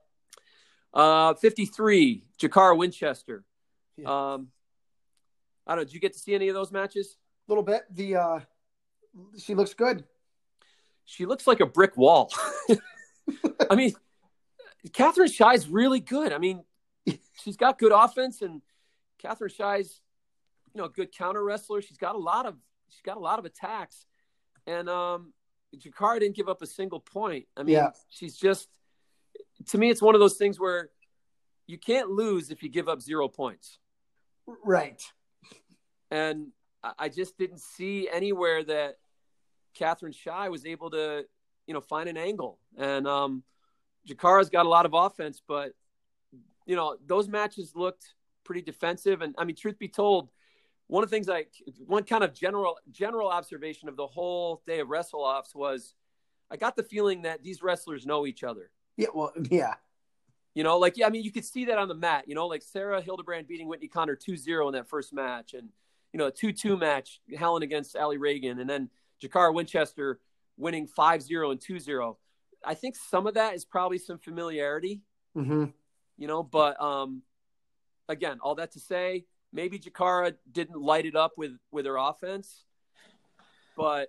[0.95, 3.45] uh, 53 jakara winchester
[3.97, 4.33] Yeah.
[4.35, 4.49] um,
[5.69, 5.85] I don't know.
[5.85, 7.17] Did you get to see any of those matches?
[7.49, 7.83] A little bit.
[7.91, 8.41] The uh,
[9.37, 10.05] she looks good.
[11.05, 12.31] She looks like a brick wall.
[13.71, 13.93] I mean,
[14.93, 16.33] Katherine Shai's really good.
[16.33, 16.63] I mean,
[17.47, 18.61] she's got good offense, and
[19.19, 20.01] Katherine Shai's,
[20.75, 21.81] you know, a good counter wrestler.
[21.81, 22.57] She's got a lot of
[22.89, 24.05] she's got a lot of attacks,
[24.67, 25.33] and um,
[25.77, 27.47] Jacarra didn't give up a single point.
[27.57, 27.91] I mean, Yeah.
[28.09, 28.69] she's just
[29.69, 30.91] to me, it's one of those things where
[31.67, 33.79] you can't lose if you give up zero points.
[34.65, 35.03] Right.
[36.11, 36.53] and
[36.85, 38.99] I- I just didn't see anywhere that
[39.75, 41.27] Katherine Shai was able to,
[41.67, 42.61] you know, find an angle.
[42.77, 43.43] And um,
[44.09, 45.73] Jacarra's got a lot of offense, but
[46.67, 49.23] you know, those matches looked pretty defensive.
[49.23, 50.29] And I mean, truth be told,
[50.89, 51.47] one of the things I,
[51.87, 55.95] one kind of general general observation of the whole day of wrestle offs was,
[56.51, 58.71] I got the feeling that these wrestlers know each other.
[58.97, 59.09] Yeah.
[59.15, 59.33] Well.
[59.51, 59.75] Yeah.
[60.55, 62.47] You know, like, yeah, I mean, you could see that on the mat, you know,
[62.47, 65.69] like Sarah Hildebrand beating Whitney Conder 2 0 in that first match, and,
[66.15, 68.89] you know, a 2 2 match, Helen against Allie Ragan, and then
[69.23, 70.19] Jacarra Winchester
[70.57, 72.17] winning 5 0 and 2 0.
[72.65, 75.03] I think some of that is probably some familiarity,
[75.37, 75.65] Mm-hmm.
[76.17, 77.23] You know, but um,
[78.09, 82.65] again, all that to say, maybe Jacarra didn't light it up with, with her offense,
[83.77, 84.09] but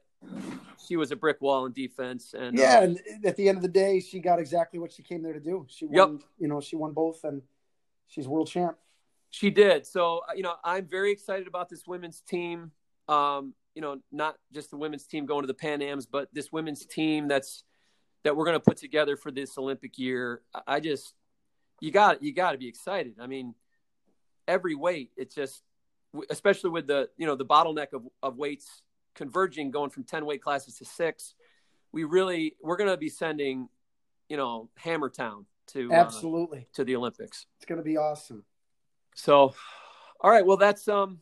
[0.87, 2.33] she was a brick wall in defense.
[2.33, 2.83] And, uh, Yeah.
[2.83, 5.39] And at the end of the day, she got exactly what she came there to
[5.39, 5.65] do.
[5.69, 6.19] She won.
[6.39, 7.41] You know, she won both, and
[8.07, 8.77] she's world champ.
[9.29, 9.85] She did.
[9.85, 12.71] So, uh, you know, I'm very excited about this women's team.
[13.09, 16.51] Um, you know, not just the women's team going to the Pan Ams, but this
[16.51, 17.63] women's team that's
[18.23, 20.41] that we're going to put together for this Olympic year.
[20.65, 21.13] I just
[21.79, 23.15] you got you got to be excited.
[23.19, 23.53] I mean,
[24.47, 25.63] every weight, it's just
[26.29, 28.81] especially with the, you know, the bottleneck of of weights
[29.15, 31.33] converging going from 10 weight classes to 6.
[31.91, 33.69] We really we're going to be sending,
[34.29, 36.67] you know, Hammer Town to uh, Absolutely.
[36.73, 37.45] to the Olympics.
[37.57, 38.43] It's going to be awesome.
[39.15, 39.53] So,
[40.21, 40.45] all right.
[40.45, 41.19] Well, that's um,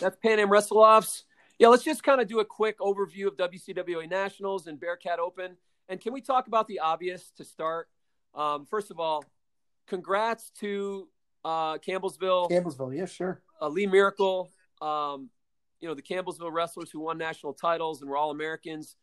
[0.00, 1.24] that's Pan Am Wrestle Offs.
[1.58, 5.56] Yeah, let's just kind of do a quick overview of WCWA Nationals and Bearcat Open.
[5.88, 7.88] And can we talk about the obvious to start?
[8.38, 9.24] Um, first of all,
[9.88, 11.08] congrats to
[11.44, 12.96] uh, Campbellsville, Campbellsville.
[12.96, 13.06] Yeah.
[13.06, 13.42] Sure.
[13.60, 14.50] uh, Lee Miracle.
[14.80, 15.28] Um,
[15.80, 18.96] you know the Campbellsville wrestlers who won national titles and were all Americans.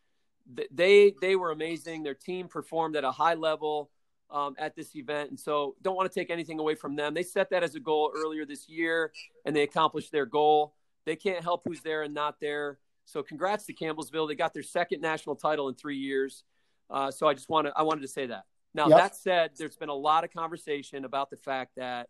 [0.71, 2.03] They they were amazing.
[2.03, 3.91] Their team performed at a high level
[4.29, 7.13] um, at this event, and so don't want to take anything away from them.
[7.13, 9.11] They set that as a goal earlier this year,
[9.45, 10.75] and they accomplished their goal.
[11.05, 12.79] They can't help who's there and not there.
[13.05, 14.27] So congrats to Campbellsville.
[14.27, 16.43] They got their second national title in three years.
[16.89, 18.43] Uh, so I just want to I wanted to say that.
[18.75, 18.97] Now Yep.
[18.97, 22.09] that said, there's been a lot of conversation about the fact that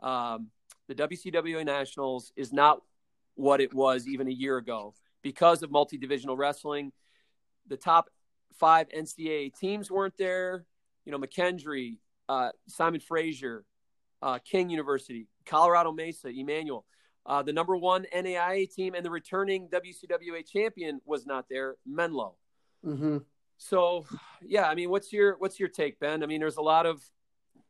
[0.00, 0.50] um,
[0.86, 2.82] the WCWA Nationals is not
[3.36, 6.92] what it was even a year ago because of multi-divisional wrestling.
[7.68, 8.10] The top
[8.58, 10.66] five NCAA teams weren't there.
[11.06, 11.96] You know, McKendree,
[12.28, 13.64] uh, Simon Fraser,
[14.20, 16.84] uh, King University, Colorado Mesa, Emmanuel.
[17.24, 22.34] Uh, the number one NAIA team and the returning WCWA champion was not there, Menlo.
[22.84, 23.18] Mm-hmm.
[23.56, 24.04] So,
[24.42, 26.22] yeah, I mean, what's your what's your take, Ben?
[26.22, 27.02] I mean, there's a lot of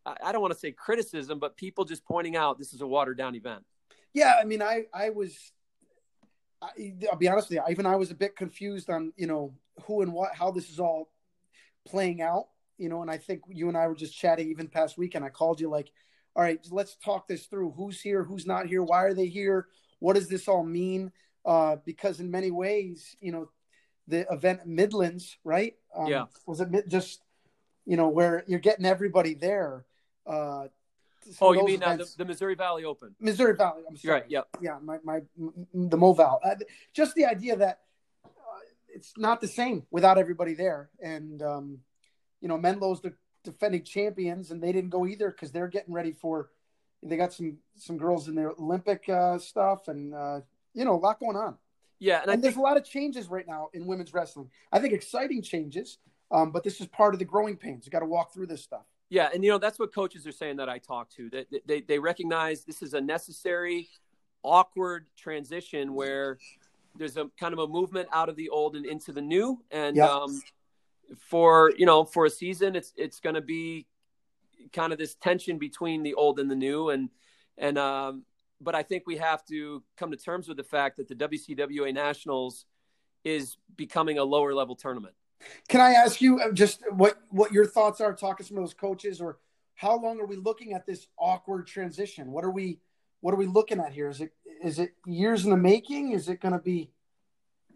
[0.06, 3.16] I don't want to say criticism, but people just pointing out this is a watered
[3.16, 3.64] down event.
[4.12, 5.52] Yeah, I mean, I I was,
[6.60, 7.62] I, I'll be honest with you.
[7.70, 10.78] Even I was a bit confused on you know who and what, how this is
[10.78, 11.10] all
[11.86, 12.48] playing out.
[12.76, 15.24] You know, and I think you and I were just chatting even past weekend.
[15.24, 15.90] I called you like,
[16.36, 17.72] all right, let's talk this through.
[17.72, 18.24] Who's here?
[18.24, 18.82] Who's not here?
[18.82, 19.68] Why are they here?
[20.00, 21.12] What does this all mean?
[21.46, 23.48] Uh, because in many ways, you know,
[24.08, 25.74] the event Midlands, right?
[25.96, 26.24] Um, Yeah.
[26.46, 27.22] Was it mid- just,
[27.86, 29.84] you know, where you're getting everybody there?
[30.26, 30.68] Uh,
[31.40, 33.14] Oh, you mean uh, the, the Missouri Valley Open?
[33.18, 33.82] Missouri Valley.
[33.88, 34.20] I'm sorry.
[34.20, 34.30] right.
[34.30, 34.48] Yep.
[34.60, 36.38] Yeah, my my the Moval.
[36.44, 36.56] Uh,
[36.92, 37.80] just the idea that
[38.26, 38.28] uh,
[38.94, 41.78] it's not the same without everybody there, and um,
[42.42, 46.12] you know, Menlo's the defending champions, and they didn't go either because they're getting ready
[46.12, 46.50] for.
[47.02, 50.40] They got some some girls in their Olympic uh, stuff, and uh,
[50.74, 51.56] you know, a lot going on.
[51.98, 54.50] Yeah, and, and there's a lot of changes right now in women's wrestling.
[54.72, 55.98] I think exciting changes,
[56.30, 57.86] um, but this is part of the growing pains.
[57.86, 58.84] You got to walk through this stuff.
[59.10, 61.30] Yeah, and you know that's what coaches are saying that I talk to.
[61.30, 63.88] That they, they, they recognize this is a necessary,
[64.42, 66.38] awkward transition where
[66.96, 69.96] there's a kind of a movement out of the old and into the new, and
[69.96, 70.08] Yeah.
[70.08, 70.42] um,
[71.18, 73.86] for you know for a season, it's it's going to be
[74.72, 77.10] kind of this tension between the old and the new, and
[77.58, 78.24] and um,
[78.64, 81.92] but I think we have to come to terms with the fact that the WCWA
[81.94, 82.64] Nationals
[83.24, 85.14] is becoming a lower level tournament.
[85.68, 88.62] Can I ask you uh, just what what your thoughts are talking to some of
[88.62, 89.38] those coaches, or
[89.74, 92.32] how long are we looking at this awkward transition?
[92.32, 92.80] What are we
[93.20, 94.08] what are we looking at here?
[94.08, 96.12] Is it is it years in the making?
[96.12, 96.90] Is it going to be?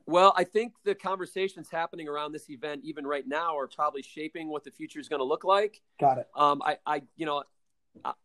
[0.06, 4.48] Well, I think the conversations happening around this event, even right now, are probably shaping
[4.48, 5.82] what the future is going to look like.
[6.00, 6.28] Got it.
[6.34, 7.44] Um, I, I, you know,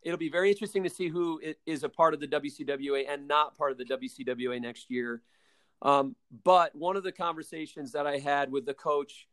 [0.02, 3.58] it'll be very interesting to see who is a part of the WCWA and not
[3.58, 5.22] part of the WCWA next year.
[5.82, 9.28] Um, but one of the conversations that I had with the coach,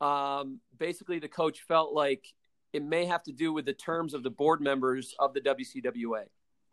[0.00, 2.26] um, basically, the coach felt like
[2.72, 6.24] it may have to do with the terms of the board members of the WCWA.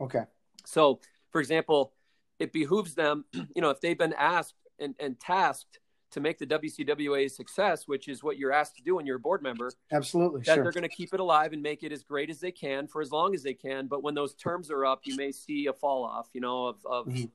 [0.02, 0.24] Okay.
[0.66, 1.00] So,
[1.32, 1.94] for example,
[2.40, 5.80] it behooves them, you know, if they've been asked and, and tasked
[6.12, 9.18] to make the WCWA a success, which is what you're asked to do when you're
[9.18, 10.42] a board member, Absolutely.
[10.42, 10.64] that Sure.
[10.64, 13.02] they're going to keep it alive and make it as great as they can for
[13.02, 13.88] as long as they can.
[13.88, 16.86] But when those terms are up, you may see a fall off, you know, of,
[16.86, 17.30] of, Mhm.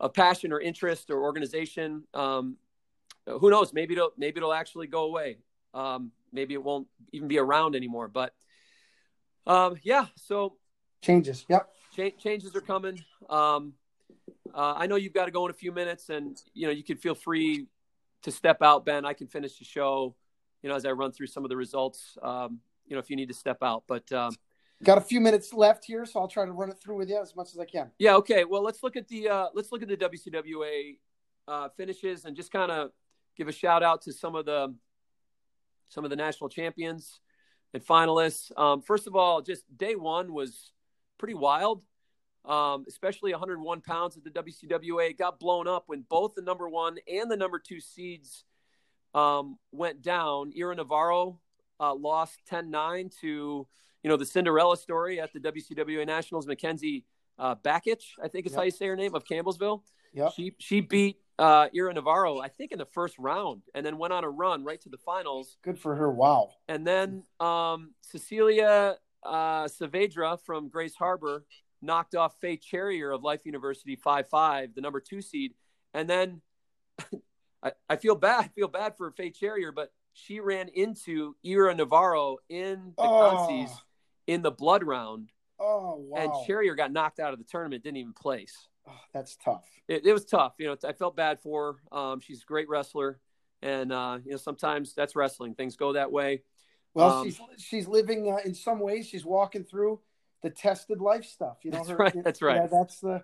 [0.00, 2.04] of passion or interest or organization.
[2.14, 2.56] Um,
[3.26, 3.72] who knows?
[3.72, 5.38] Maybe it'll, maybe it'll actually go away.
[5.72, 8.08] Um, maybe it won't even be around anymore.
[8.08, 8.34] But
[9.46, 10.56] um, yeah, so
[11.00, 11.46] Changes.
[11.48, 11.72] Yep.
[11.96, 13.02] Cha- changes are coming.
[13.30, 13.72] Um,
[14.52, 16.82] uh, I know you've got to go in a few minutes, and you know you
[16.84, 17.66] can feel free
[18.22, 19.04] to step out, Ben.
[19.04, 20.14] I can finish the show,
[20.62, 22.16] you know, as I run through some of the results.
[22.22, 24.34] Um, you know, if you need to step out, but um,
[24.82, 27.20] Got a few minutes left here, so I'll try to run it through with you
[27.20, 27.90] as much as I can.
[27.98, 28.44] yeah, okay.
[28.44, 30.96] Well, let's look at the uh, let's look at the WCWA
[31.46, 32.90] uh, finishes and just kind of
[33.36, 34.74] give a shout out to some of the
[35.88, 37.20] some of the national champions
[37.74, 38.56] and finalists.
[38.58, 40.72] Um, first of all, just day one was
[41.18, 41.82] pretty wild,
[42.44, 45.10] um, especially 101 pounds at the WCWA.
[45.10, 48.44] It got blown up when both the number one and the number two seeds
[49.14, 50.52] um, went down.
[50.56, 51.40] Ira Navarro
[51.78, 53.66] uh, lost 10-9 to
[54.02, 56.46] you know the Cinderella story at the WCWA Nationals.
[56.46, 57.04] Mackenzie
[57.38, 59.82] uh, Bakich, I think is how you say her name of Campbellsville.
[60.12, 60.32] Yep.
[60.34, 64.12] She she beat uh, Ira Navarro, I think, in the first round, and then went
[64.12, 65.56] on a run right to the finals.
[65.62, 66.10] Good for her.
[66.10, 66.50] Wow.
[66.68, 71.44] And then um, Cecilia uh, Saavedra from Grace Harbor
[71.82, 75.54] knocked off Faye Cherrier of Life University 5 5, the number two seed.
[75.94, 76.40] And then
[77.62, 81.74] I, I feel bad, I feel bad for Faye Cherrier, but she ran into Ira
[81.74, 83.20] Navarro in the Oh.
[83.20, 83.70] consies
[84.26, 86.20] in the blood round, Oh wow.
[86.20, 88.68] and Cherrier got knocked out of the tournament, didn't even place.
[88.88, 89.64] Oh, that's tough.
[89.88, 90.54] It, it was tough.
[90.58, 91.98] You know, I felt bad for her.
[91.98, 93.20] Um, she's a great wrestler.
[93.62, 95.54] And, uh, you know, sometimes that's wrestling.
[95.54, 96.42] Things go that way.
[96.94, 99.06] Well, Um, she's she's living uh, in some ways.
[99.06, 100.00] She's walking through
[100.42, 101.58] the tested life stuff.
[101.62, 102.56] You know, That's her, right, that's right.
[102.56, 103.22] Yeah, that's the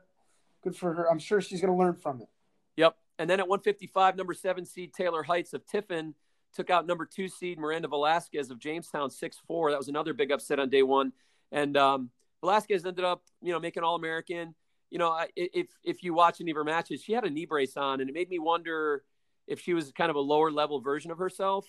[0.63, 1.11] good for her.
[1.11, 2.29] I'm sure she's going to learn from it.
[2.77, 2.97] Yep.
[3.19, 6.15] And then at 155, number seven seed Taylor Heights of Tiffin
[6.55, 9.71] took out number two seed Miranda Velasquez of Jamestown 6 4.
[9.71, 11.13] That was another big upset on day one.
[11.53, 12.11] And um,
[12.43, 14.55] Velasquez ended up, you know, making All American.
[14.91, 17.47] You know, I- if if you watch any of her matches, she had a knee
[17.47, 19.03] brace on, and it made me wonder
[19.47, 21.67] if she was kind of a lower level version of herself,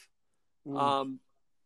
[0.68, 0.80] Mm.
[0.82, 1.20] um,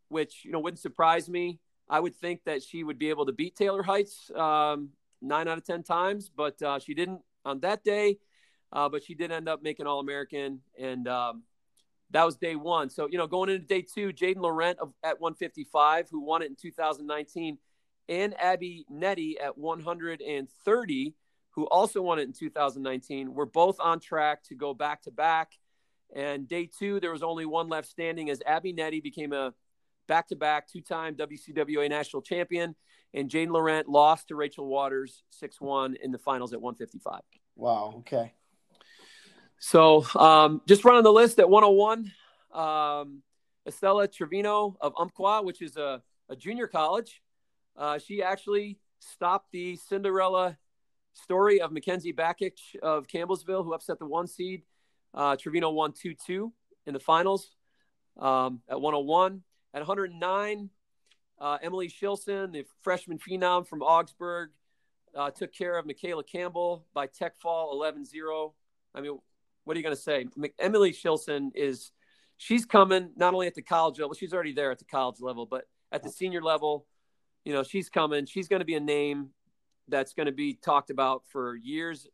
[0.08, 1.58] which you know wouldn't surprise me.
[1.92, 4.88] I would think that she would be able to beat Taylor Heights um,
[5.20, 8.16] nine out of ten times, but uh, she didn't on that day.
[8.72, 11.42] Uh, but she did end up making All American, and um,
[12.10, 12.88] that was day one.
[12.88, 16.46] So you know, going into day two, Jaden Laurent of, at 155, who won it
[16.46, 17.58] in 2019,
[18.08, 21.14] and Abby Nettie at 130,
[21.50, 25.52] who also won it in 2019, were both on track to go back to back.
[26.16, 29.52] And day two, there was only one left standing as Abby Nettie became a
[30.12, 32.74] back to back two time WCWA national champion.
[33.14, 37.22] And Jane Laurent lost to Rachel Waters 6 1 in the finals at 155.
[37.56, 37.94] Wow.
[38.00, 38.34] Okay.
[39.58, 42.12] So um, just running the list at 101,
[42.52, 43.22] um,
[43.66, 47.22] Estella Trevino of Umpqua, which is a, a junior college.
[47.74, 50.58] Uh, she actually stopped the Cinderella
[51.14, 54.62] story of Mackenzie Bakich of Campbellsville, who upset the one seed.
[55.14, 56.52] Uh, Trevino won 2 2
[56.86, 57.48] in the finals
[58.18, 59.42] um, at 101.
[59.74, 60.70] At 109,
[61.40, 64.50] uh, Emily Shilson, the freshman phenom from Augsburg,
[65.14, 68.54] uh, took care of Michaela Campbell by tech fall 11 0.
[68.94, 69.18] I mean,
[69.64, 70.26] what are you going to say?
[70.58, 71.92] Emily Shilson is
[72.36, 75.46] she's coming not only at the college level, she's already there at the college level,
[75.46, 76.86] but at the senior level,
[77.44, 78.26] you know, she's coming.
[78.26, 79.30] She's going to be a name
[79.88, 82.06] that's going to be talked about for years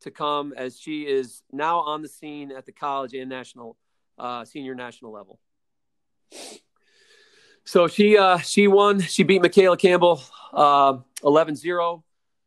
[0.00, 3.76] to come as she is now on the scene at the college and national
[4.18, 5.38] uh, senior national level.
[7.68, 8.98] So she uh, she won.
[8.98, 10.22] She beat Michaela Campbell
[10.54, 12.02] uh, 11-0.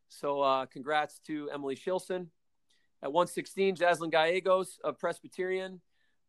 [0.09, 2.25] So uh, congrats to Emily Shilson.
[3.03, 5.79] At 116, Jaslyn Gallegos of Presbyterian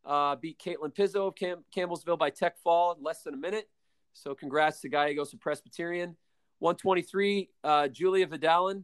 [0.05, 3.67] uh, beat Caitlin Pizzo of Cam- Campbellsville by tech fall in less than a minute.
[4.13, 6.15] So congrats to Gallegos of Presbyterian.
[6.59, 8.83] 123, uh, Julia Vidalin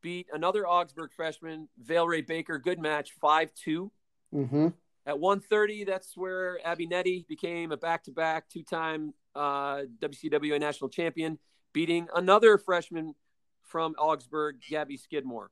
[0.00, 2.58] beat another Augsburg freshman, Valerie Baker.
[2.58, 3.92] Good match, 5 2.
[4.34, 4.68] Mm-hmm.
[5.04, 10.60] At 130, that's where Abby Nettie became a back to back two time uh, WCWA
[10.60, 11.38] national champion,
[11.72, 13.14] beating another freshman
[13.62, 15.50] from Augsburg, Gabby Skidmore.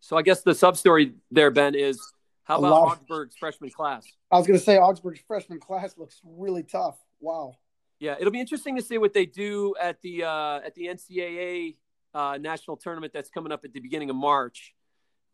[0.00, 2.00] So I guess the sub story there, Ben, is
[2.44, 4.06] how about Augsburg's freshman class?
[4.30, 6.98] I was going to say Augsburg's freshman class looks really tough.
[7.20, 7.54] Wow.
[7.98, 11.76] Yeah, it'll be interesting to see what they do at the uh, at the NCAA
[12.14, 14.74] uh, national tournament that's coming up at the beginning of March.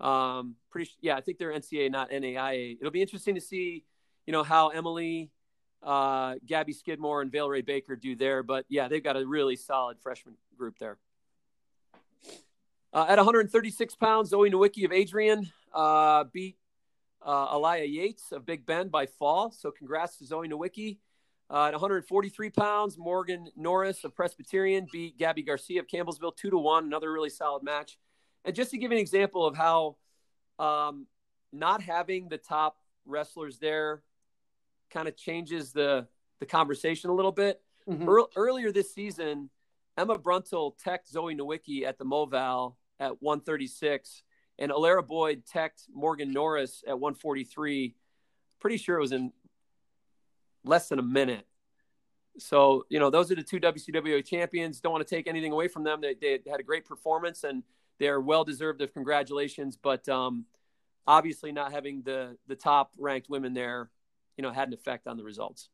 [0.01, 2.77] Um, pretty, yeah, I think they're NCAA, not NAIA.
[2.79, 3.85] It'll be interesting to see,
[4.27, 5.31] you know, how Emily,
[5.87, 8.43] uh, Gabby Skidmore, and Valerie Baker do there.
[8.43, 10.99] But yeah, they've got a really solid freshman group there.
[12.93, 16.57] Uh, at 136 pounds, Zoe Nowicki of Adrian uh, beat
[17.25, 19.53] uh, Yates of Big Bend by fall.
[19.53, 20.99] So congrats to Zoe Nowicki.
[21.49, 26.59] Uh, at 143 pounds, Morgan Norris of Presbyterian beat Gabby Garcia of Campbellsville two to
[26.59, 26.85] one.
[26.85, 27.99] Another really solid match.
[28.45, 29.97] And just to give an example of how
[30.59, 31.07] um,
[31.53, 34.03] not having the top wrestlers there
[34.91, 36.07] kind of changes the
[36.39, 37.63] the conversation a little bit.
[37.89, 38.07] Mhm.
[38.07, 39.49] Earl- earlier this season,
[39.97, 44.23] Emma Bruntil teched Zoe Nowicki at the Moval at 136,
[44.59, 47.95] and Alara Boyd teched Morgan Norris at 143.
[48.61, 49.33] Pretty sure it was in
[50.65, 51.47] less than a minute.
[52.39, 54.81] So, you know, those are the two WCWA champions.
[54.81, 56.03] Don't want to take anything away from them.
[56.03, 57.63] They, they had a great performance and
[57.99, 59.79] they're well deserved of congratulations.
[59.81, 60.45] But um,
[61.07, 63.91] obviously, not having the the top ranked women there,
[64.37, 65.69] you know, had an effect on the results.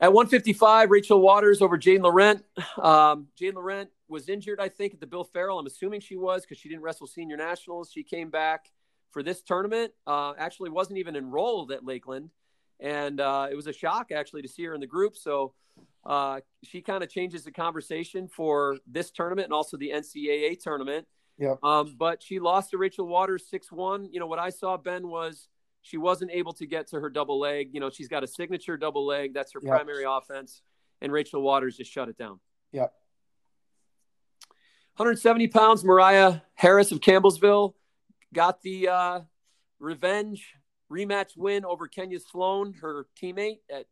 [0.00, 2.44] At 155, Rachel Waters over Jane Laurent.
[2.80, 5.58] Um, Jane Laurent was injured, I think, at the Bill Farrell.
[5.58, 7.90] I'm assuming she was because she didn't wrestle senior nationals.
[7.92, 8.70] She came back
[9.10, 9.92] for this tournament.
[10.06, 12.30] Uh, actually, wasn't even enrolled at Lakeland,
[12.78, 15.16] and uh, it was a shock actually to see her in the group.
[15.16, 15.54] So
[16.06, 21.06] uh, she kind of changes the conversation for this tournament and also the NCAA tournament.
[21.38, 21.62] Yep.
[21.62, 24.08] Um, but she lost to Rachel Waters six one.
[24.12, 25.48] You know what I saw Ben was
[25.82, 27.70] she wasn't able to get to her double leg.
[27.72, 29.34] You know she's got a signature double leg.
[29.34, 29.70] That's her Yep.
[29.70, 30.62] primary offense,
[31.00, 32.40] and Rachel Waters just shut it down.
[32.72, 32.88] Yeah.
[34.96, 37.74] 170 pounds, Mariah Harris of Campbellsville
[38.34, 39.20] got the uh,
[39.78, 40.54] revenge
[40.90, 43.86] rematch win over Kenya Sloan, her teammate at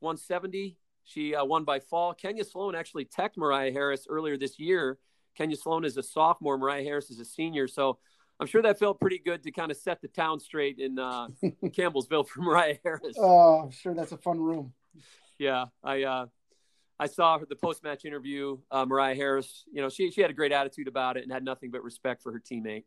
[0.00, 0.76] 170.
[1.04, 2.14] She uh, won by fall.
[2.14, 4.98] Kenya Sloan actually teched Mariah Harris earlier this year.
[5.36, 6.56] Kenya Sloan is a sophomore.
[6.58, 7.66] Mariah Harris is a senior.
[7.68, 7.98] So
[8.40, 11.28] I'm sure that felt pretty good to kind of set the town straight in uh,
[11.64, 13.16] Campbellsville for Mariah Harris.
[13.18, 14.72] Oh, I'm sure that's a fun room.
[15.38, 16.26] Yeah, I uh,
[16.98, 18.58] I saw the post match interview.
[18.70, 21.44] Uh, Mariah Harris, you know, she she had a great attitude about it and had
[21.44, 22.84] nothing but respect for her teammate.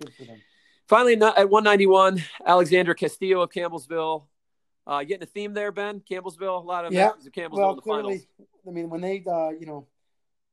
[0.00, 0.40] Good for them.
[0.86, 4.24] Finally, at 191, Alexandra Castillo of Campbellsville.
[4.86, 6.00] Uh, getting a theme there, Ben.
[6.00, 7.10] Campbellsville, a lot of Yeah.
[7.10, 8.26] of Campbellsville in Well, the clearly, finals.
[8.66, 9.86] I mean, when they, uh, you know,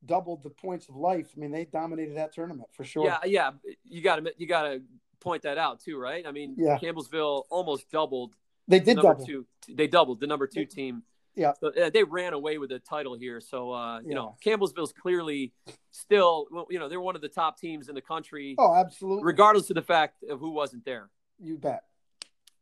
[0.05, 3.05] doubled the points of life, I mean, they dominated that tournament for sure.
[3.05, 3.51] Yeah, yeah.
[3.83, 4.81] You got to you got to
[5.19, 6.25] point that out too, right?
[6.27, 6.77] I mean, Yeah.
[6.77, 8.35] Campbellsville almost doubled.
[8.67, 9.25] They did number double.
[9.25, 9.45] two.
[9.69, 11.03] They doubled the number two They- team.
[11.37, 11.51] Yeah.
[11.59, 13.41] So, uh, they ran away with the title here.
[13.41, 14.15] So uh, you Yeah.
[14.15, 15.53] know, Campbellsville's clearly
[15.91, 19.23] still, you know, they're one of the top teams in the country, Oh, absolutely.
[19.25, 21.09] regardless of the fact of who wasn't there.
[21.39, 21.83] you bet.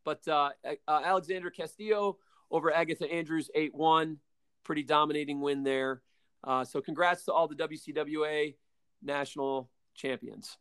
[0.03, 2.17] But uh, uh, Alexandra Castillo
[2.51, 4.17] over Agatha Andrews, 8 1.
[4.63, 6.01] Pretty dominating win there.
[6.43, 8.55] Uh, so congrats to all the WCWA
[9.01, 10.57] national champions.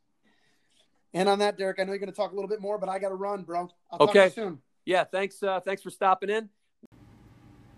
[1.15, 2.89] And on that, Derek, I know you're going to talk a little bit more, but
[2.89, 3.69] I got to run, bro.
[3.91, 4.25] I'll talk to Okay.
[4.27, 4.59] you soon.
[4.85, 5.43] Yeah, thanks.
[5.43, 6.49] Uh, thanks for stopping in.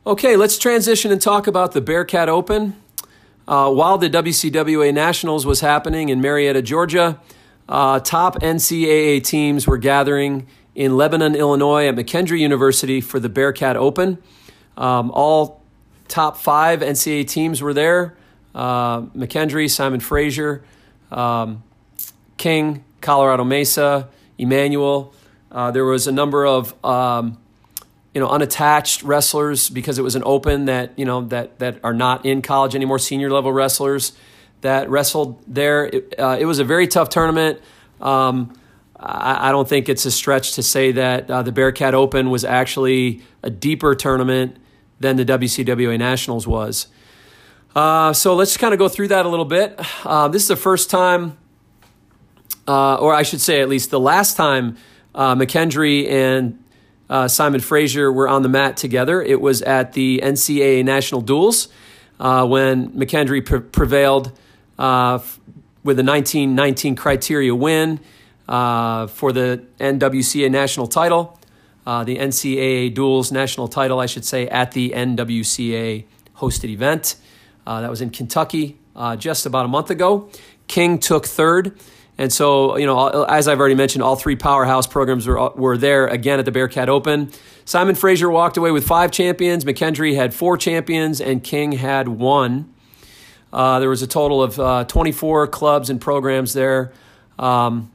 [0.07, 2.81] Okay, let's transition and talk about the Bearcat Open.
[3.49, 7.21] Uh, while the WCWA Nationals was happening in Marietta, Georgia,
[7.69, 13.77] uh, top NCAA teams were gathering in Lebanon, Illinois, at McKendree University for the Bearcat
[13.77, 14.19] Open.
[14.77, 15.63] Um, all
[16.09, 18.17] top five NCAA teams were there:
[18.55, 19.03] uh,
[19.69, 20.65] Simon Fraser,
[21.11, 21.63] um,
[22.37, 25.15] King, Colorado Mesa, Emmanuel.
[25.51, 27.39] Uh, there was a number of um,
[28.13, 31.95] you know unattached wrestlers because it was an open that you know that that are
[31.95, 34.13] not in college anymore, senior level wrestlers
[34.61, 35.87] that wrestled there.
[35.87, 37.61] It, uh, it was a very tough tournament.
[38.01, 38.59] Um,
[38.99, 42.45] I, I don't think it's a stretch to say that uh, the Bearcat Open was
[42.45, 44.57] actually a deeper tournament
[45.01, 46.89] than the WCWA Nationals was.
[47.75, 49.79] Uh, so let's kind of go through that a little bit.
[50.05, 51.37] Uh, this is the first time,
[52.69, 54.77] uh, or I should say, at least the last time
[55.15, 56.63] uh, McKendree and
[57.11, 59.21] uh, Simon Fraser were on the mat together.
[59.21, 61.69] It was at the NCAA National Duels
[62.21, 64.27] uh, when McKendree pre- prevailed
[64.77, 67.99] with a 1919 criteria win
[68.47, 71.39] for the NWCA national title.
[71.85, 76.05] The NCAA Duels national title, I should say, at the NWCA
[76.37, 77.17] hosted event.
[77.67, 80.29] Uh, that was in Kentucky uh, just about a month ago.
[80.67, 81.79] King took third.
[82.17, 86.07] And so, you know, as I've already mentioned, all three powerhouse programs were, were there
[86.07, 87.33] again at the Bearcat Open.
[87.65, 89.65] Simon Fraser walked away with five champions.
[89.65, 92.73] McKendree had four champions, and King had one.
[93.53, 96.93] Uh, there was a total of uh, 24 clubs and programs there.
[97.39, 97.91] Um,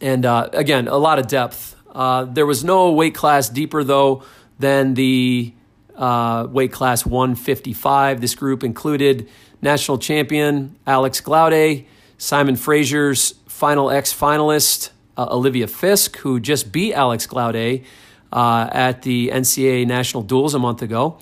[0.00, 1.74] and uh, again, a lot of depth.
[1.92, 4.22] Uh, there was no weight class deeper, though,
[4.58, 5.52] than the
[5.96, 8.20] uh, weight class 155.
[8.20, 9.28] This group included
[9.60, 11.84] national champion Alex Glaude,
[12.18, 17.84] Simon Fraser's Final X finalist uh, Olivia Fisk, who just beat Alex Glaude
[18.32, 21.18] uh, at the NCAA National Duels a month ago.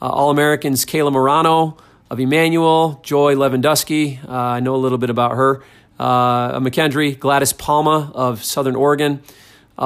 [0.00, 1.76] Uh, All Americans Kayla Morano
[2.10, 4.28] of Emmanuel, Joy Lewandowski.
[4.28, 5.62] I know a little bit about her.
[5.98, 9.22] McKendree, Gladys Palma of Southern Oregon,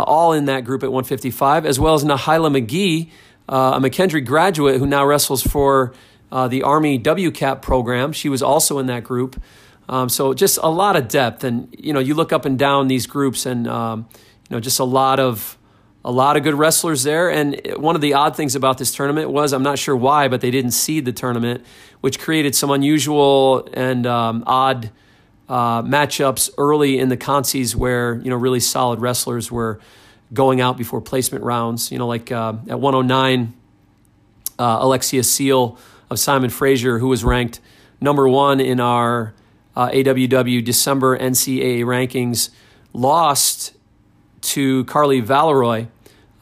[0.03, 3.11] all in that group at 155, as well as Nahila McGee
[3.49, 5.93] uh, a McKendree graduate who now wrestles for
[6.33, 8.13] uh, the Army WCAP program.
[8.13, 9.41] She was also in that group.
[9.89, 12.89] Um, so just a lot of depth, and you know, you look up and down
[12.89, 14.09] these groups, and um,
[14.49, 15.59] you know, just a lot of
[16.07, 17.31] a lot of good wrestlers there.
[17.31, 20.41] And one of the odd things about this tournament was I'm not sure why, but
[20.41, 21.65] they didn't seed the tournament,
[22.01, 24.91] which created some unusual and um, odd
[25.49, 29.81] uh, matchups early in the consies where you know really solid wrestlers were
[30.33, 31.93] going out before placement rounds.
[31.93, 33.55] You know, like uh, at 109,
[34.59, 35.79] uh, Alexia Seal
[36.11, 37.61] of Simon Fraser, who was ranked
[38.01, 39.35] number one in our
[39.77, 42.51] uh, AWW December NCAA rankings,
[42.93, 43.75] lost
[44.43, 45.87] to Carly Valeroy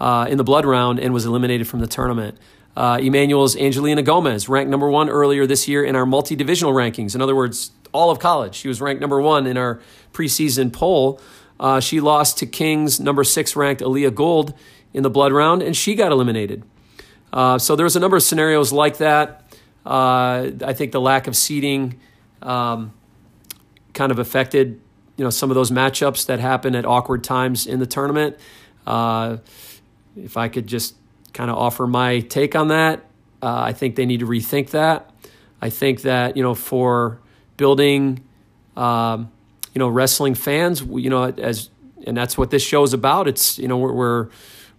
[0.01, 2.37] uh, in the blood round and was eliminated from the tournament.
[2.77, 7.15] Uh, Emmanuel's Angelina Gomez, ranked number one earlier this year in our multi divisional rankings.
[7.15, 8.55] In other words, all of college.
[8.55, 9.81] She was ranked number one in our
[10.13, 11.21] preseason poll.
[11.61, 14.55] Uh, she lost to King's number six ranked Aaliyah Gold
[14.93, 16.65] in the blood round, and she got eliminated.
[17.33, 19.43] Uh, so there was a number of scenarios like that.
[19.87, 21.99] Uh, I think the lack of seeding
[22.43, 22.93] um,
[23.95, 24.81] kind of affected
[25.17, 28.37] you know some of those matchups that happen at awkward times in the tournament.
[28.87, 29.39] Uh,
[30.17, 30.97] if I could just
[31.33, 33.01] kind of offer my take on that,
[33.43, 35.11] uh, I think they need to rethink that.
[35.61, 37.21] I think that you know for
[37.57, 38.25] building.
[38.77, 39.31] Um,
[39.75, 41.71] you know, wrestling fans, you know, as
[42.07, 43.29] and that's what this show is about.
[43.29, 44.29] It's you know we're, we're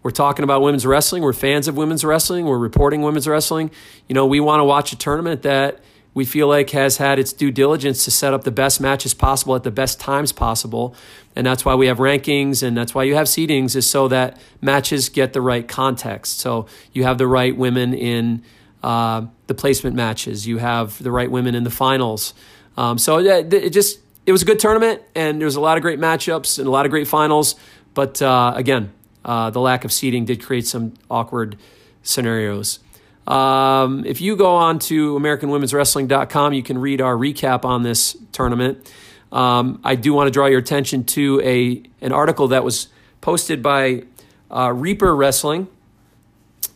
[0.04, 1.24] we're talking about women's wrestling.
[1.24, 2.46] We're fans of women's wrestling.
[2.46, 3.72] We're reporting women's wrestling.
[4.08, 5.80] You know, we want to watch a tournament that
[6.14, 9.56] we feel like has had its due diligence to set up the best matches possible
[9.56, 10.96] at the best times possible.
[11.36, 14.40] And that's why we have rankings and that's why you have seedings is so that
[14.62, 16.40] matches get the right context.
[16.40, 18.44] So you have the right women in
[18.84, 20.46] uh, the placement matches.
[20.46, 22.36] You have the right women in the finals.
[22.78, 25.78] Um, so it, it just it was a good tournament, and there was a lot
[25.78, 27.56] of great matchups and a lot of great finals.
[27.94, 28.92] But uh, again,
[29.26, 31.58] uh, the lack of seating did create some awkward
[32.04, 32.80] scenarios.
[33.28, 38.92] Um, if you go on to AmericanWomen'sWrestling.com, you can read our recap on this tournament.
[39.32, 42.88] Um, I do want to draw your attention to a an article that was
[43.22, 44.04] posted by
[44.52, 45.68] uh, Reaper Wrestling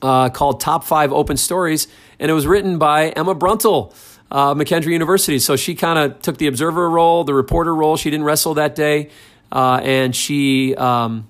[0.02, 1.88] uh, called "Top Five Open Stories,"
[2.20, 3.94] and it was written by Emma Bruntil
[4.32, 5.40] uh, McKendree University.
[5.40, 7.98] So she kind of took the observer role, the reporter role.
[7.98, 9.10] She didn't wrestle that day,
[9.52, 11.30] uh, and she um,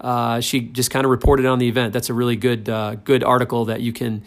[0.00, 1.92] uh, she just kind of reported on the event.
[1.92, 4.22] That's a really good uh, good article that you can.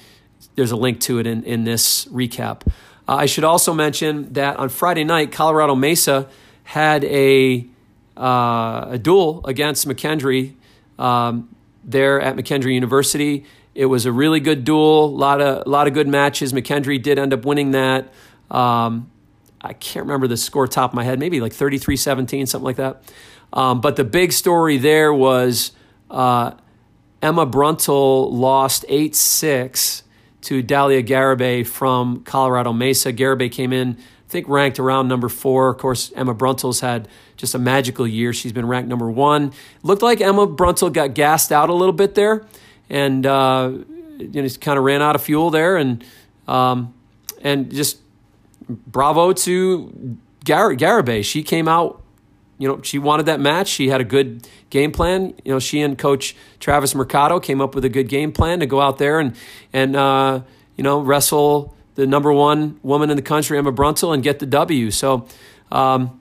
[0.56, 2.68] There's a link to it in in this recap.
[3.08, 6.28] Uh, I should also mention that on Friday night, Colorado Mesa
[6.64, 7.66] had a
[8.16, 10.54] uh, a duel against McKendree
[11.00, 13.46] um, there at McKendree University.
[13.80, 16.52] It was a really good duel, a lot of lot of good matches.
[16.52, 18.12] McKendree did end up winning that.
[18.52, 19.10] Um,
[19.62, 22.76] I can't remember the score top of my head, maybe like 33 17, something like
[22.76, 23.02] that.
[23.54, 25.72] Um, but the big story there was
[26.12, 26.56] uh,
[27.22, 30.04] Emma Bruntil lost 8 6
[30.42, 33.14] to Dalia Garibay from Colorado Mesa.
[33.14, 35.70] Garibay came in, I think, ranked around number four.
[35.70, 37.08] Of course, Emma Bruntil's had
[37.38, 38.34] just a magical year.
[38.34, 39.54] She's been ranked number one.
[39.84, 42.46] Looked like Emma Bruntil got gassed out a little bit there
[42.90, 43.72] and uh,
[44.18, 46.04] you know, just kind of ran out of fuel there, and
[46.48, 46.94] um,
[47.42, 48.00] and just
[48.68, 51.24] bravo to Gar- Garibay.
[51.24, 52.02] She came out
[52.60, 53.70] you know, she wanted that match.
[53.70, 55.34] She had a good game plan.
[55.46, 58.66] You know, she and Coach Travis Mercado came up with a good game plan to
[58.66, 59.36] go out there and
[59.72, 60.42] and uh,
[60.76, 64.46] you know wrestle the number one woman in the country, Emma Bruntil, and get the
[64.46, 64.92] W.
[64.92, 65.26] So,
[65.72, 66.20] um,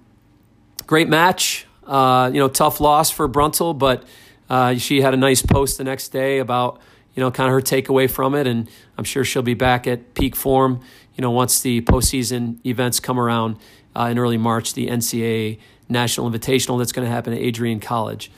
[0.87, 1.67] great match.
[1.85, 4.05] Uh, you know, tough loss for Bruntil, but
[4.49, 6.81] uh, she had a nice post the next day about
[7.15, 10.15] you know kind of her takeaway from it, and I'm sure she'll be back at
[10.15, 10.81] peak form.
[11.17, 13.57] You know, once the postseason events come around
[13.97, 18.31] uh, in early March, the NCAA National Invitational that's going to happen at Adrian College.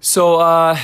[0.00, 0.78] So, uh,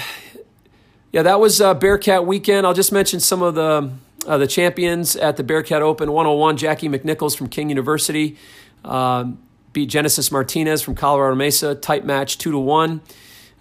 [1.13, 2.67] yeah, that was uh, Bearcat weekend.
[2.67, 3.91] I'll just mention some of the
[4.27, 6.57] uh, the champions at the Bearcat Open 101.
[6.57, 8.37] Jackie McNichols from King University
[8.85, 9.39] um,
[9.73, 11.75] beat Genesis Martinez from Colorado Mesa.
[11.75, 13.01] Tight match, two to one.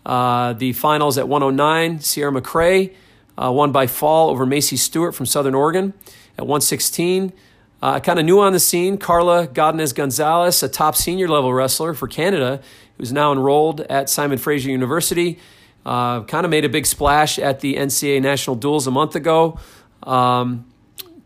[0.10, 2.00] Uh, the finals at 109.
[2.00, 2.96] Sierra McCray
[3.38, 5.94] uh, won by fall over Macy Stewart from Southern Oregon
[6.36, 7.32] at 116.
[7.80, 11.94] Uh, kind of new on the scene, Karla Godinez Gonzalez, a top senior level wrestler
[11.94, 12.60] for Canada,
[12.98, 15.38] who's now enrolled at Simon Fraser University.
[15.86, 19.60] Uh, kind of made a big splash at the NCAA National Duels a month ago.
[20.02, 20.66] Um,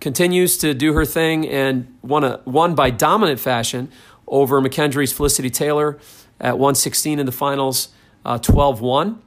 [0.01, 3.89] continues to do her thing and won, a, won by dominant fashion
[4.27, 5.97] over McKendree's Felicity Taylor
[6.41, 7.88] at 116 in the finals,
[8.26, 9.21] uh, 12 1.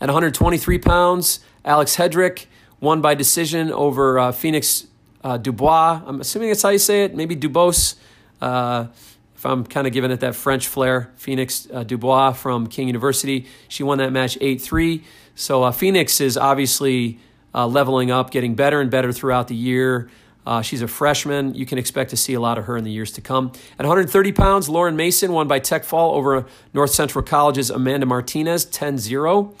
[0.00, 2.46] At 123 pounds, Alex Hedrick
[2.80, 4.86] won by decision over uh, Phoenix
[5.22, 6.02] uh, Dubois.
[6.06, 7.14] I'm assuming that's how you say it.
[7.14, 7.96] Maybe Dubose.
[8.40, 8.88] Uh,
[9.34, 13.46] if I'm kind of giving it that French flair, Phoenix uh, Dubois from King University.
[13.68, 15.02] She won that match 8 3.
[15.34, 17.18] So uh, Phoenix is obviously
[17.54, 20.10] uh, leveling up, getting better and better throughout the year.
[20.46, 21.54] Uh, she's a freshman.
[21.54, 23.52] You can expect to see a lot of her in the years to come.
[23.78, 28.64] At 130 pounds, Lauren Mason won by tech fall over North Central College's Amanda Martinez
[28.64, 29.54] 10 0.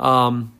[0.00, 0.52] Um,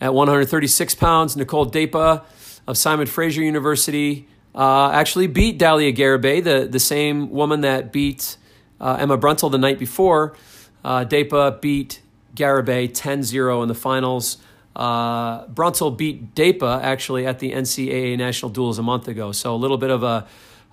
[0.00, 2.24] at 136 pounds, Nicole Depa
[2.66, 8.36] of Simon Fraser University uh, actually beat Dalia Garibay, the, the same woman that beat
[8.80, 10.36] uh, Emma Bruntil the night before.
[10.84, 12.00] Uh, Depa beat
[12.34, 14.38] Garibay 10 0 in the finals.
[14.76, 19.32] Uh, Bruntil beat Depa actually at the NCAA National Duels a month ago.
[19.32, 20.26] So a little bit of a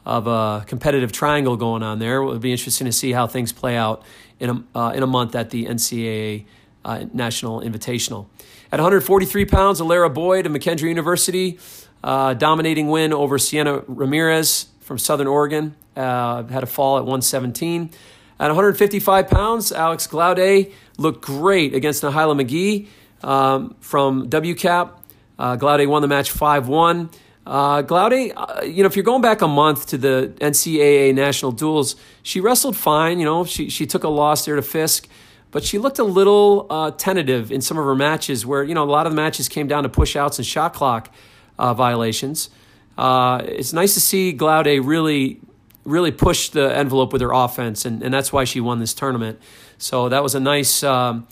[0.06, 2.18] of a competitive triangle going on there.
[2.18, 4.04] It will be interesting to see how things play out
[4.40, 6.46] in a, uh, in a month at the NCAA
[6.84, 8.28] uh, National Invitational.
[8.72, 11.58] At 143 pounds, Alara Boyd of McKendree University
[12.04, 15.76] uh, dominating win over Sienna Ramirez from Southern Oregon.
[15.96, 17.90] Uh, had a fall at 117.
[18.38, 22.88] At 155 pounds, Alex Glaude looked great against Nahila McGee
[23.26, 24.92] um, from WCAP.
[25.38, 27.10] Uh, Glaude won the match 5 1.
[27.46, 31.52] Uh, Glaude, uh, you know, if you're going back a month to the NCAA national
[31.52, 33.20] duels, she wrestled fine.
[33.20, 35.08] You know, she, she took a loss there to Fisk,
[35.52, 38.84] but she looked a little uh, tentative in some of her matches where, you know,
[38.84, 41.14] a lot of the matches came down to push outs and shot clock
[41.60, 42.50] uh, violations.
[42.98, 45.42] Uh, it's nice to see Glaude really,
[45.84, 49.40] really push the envelope with her offense, and, and that's why she won this tournament.
[49.78, 51.28] So that was a nice, um,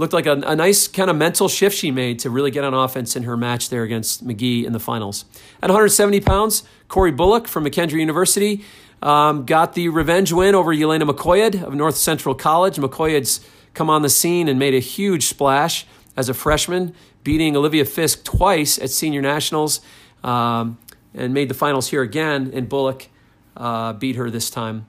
[0.00, 2.74] looked like a, a nice kind of mental shift she made to really get on
[2.74, 5.26] offense in her match there against McGee in the finals.
[5.62, 8.64] At 170 pounds, Corey Bullock from McKendree University
[9.02, 12.76] um, got the revenge win over Yelena Makoyed of North Central College.
[12.76, 15.86] Makoyed's come on the scene and made a huge splash
[16.16, 19.80] as a freshman beating Olivia Fisk twice at senior nationals
[20.24, 20.78] um,
[21.14, 22.50] and made the finals here again.
[22.54, 23.08] And Bullock
[23.56, 24.86] uh, beat her this time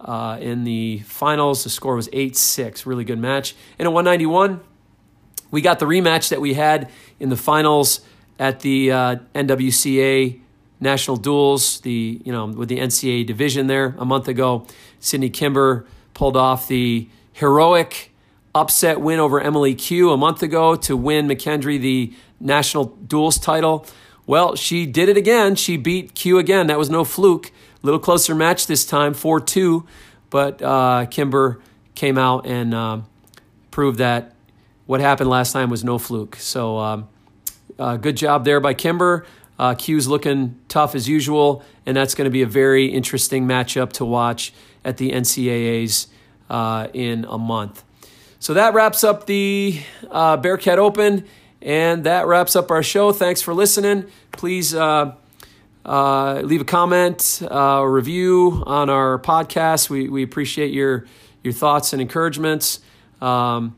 [0.00, 1.64] uh, in the finals.
[1.64, 2.86] The score was 8 6.
[2.86, 3.54] Really good match.
[3.78, 4.60] And at 191,
[5.50, 8.00] we got the rematch that we had in the finals
[8.38, 10.40] at the uh, NWCA
[10.80, 14.66] national duels, the you know with the NCAA division there a month ago.
[15.00, 18.12] Sydney Kimber pulled off the heroic
[18.54, 23.86] upset win over Emily Q a month ago to win McKendree the national duels title.
[24.26, 25.54] Well, she did it again.
[25.54, 26.66] She beat Q again.
[26.66, 27.50] That was no fluke.
[27.82, 29.86] A little closer match this time, 4 2.
[30.30, 31.60] But uh, Kimber
[31.94, 33.00] came out and uh,
[33.70, 34.34] proved that
[34.86, 36.36] what happened last time was no fluke.
[36.36, 37.08] So, um,
[37.78, 39.26] uh, good job there by Kimber.
[39.58, 43.92] Uh, Q's looking tough as usual, and that's going to be a very interesting matchup
[43.94, 44.52] to watch
[44.84, 46.06] at the NCAAs
[46.48, 47.84] uh, in a month.
[48.38, 51.24] So that wraps up the uh, Bearcat Open,
[51.60, 53.12] and that wraps up our show.
[53.12, 54.06] Thanks for listening.
[54.30, 54.74] Please
[55.84, 59.90] uh, leave a comment, uh, a review on our podcast.
[59.90, 61.06] We, we appreciate your
[61.42, 62.80] your thoughts and encouragements.
[63.20, 63.76] Um,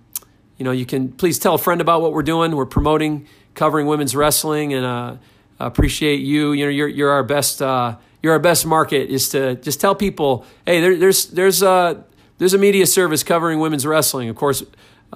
[0.58, 2.54] you know, you can please tell a friend about what we're doing.
[2.56, 5.16] We're promoting, covering women's wrestling, and uh,
[5.58, 6.52] appreciate you.
[6.52, 7.62] You know, you're you're our best.
[7.62, 12.02] Uh, you're our best market is to just tell people, hey, there, there's there's uh,
[12.38, 14.28] there's a media service covering women's wrestling.
[14.28, 14.62] Of course,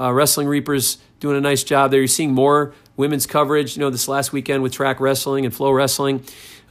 [0.01, 2.01] uh, Wrestling Reapers doing a nice job there.
[2.01, 5.71] You're seeing more women's coverage, you know, this last weekend with track wrestling and flow
[5.71, 6.23] wrestling.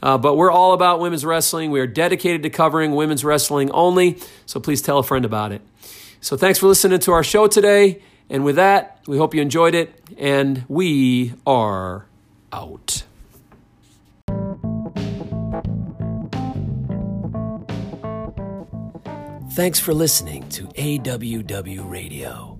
[0.04, 1.70] Uh, but we're all about women's wrestling.
[1.70, 4.18] We are dedicated to covering women's wrestling only.
[4.44, 5.62] So please tell a friend about it.
[6.20, 8.02] So thanks for listening to our show today.
[8.28, 9.98] And with that, we hope you enjoyed it.
[10.18, 12.04] And we are
[12.52, 13.04] out.
[19.52, 22.53] Thanks for listening to AWW Radio.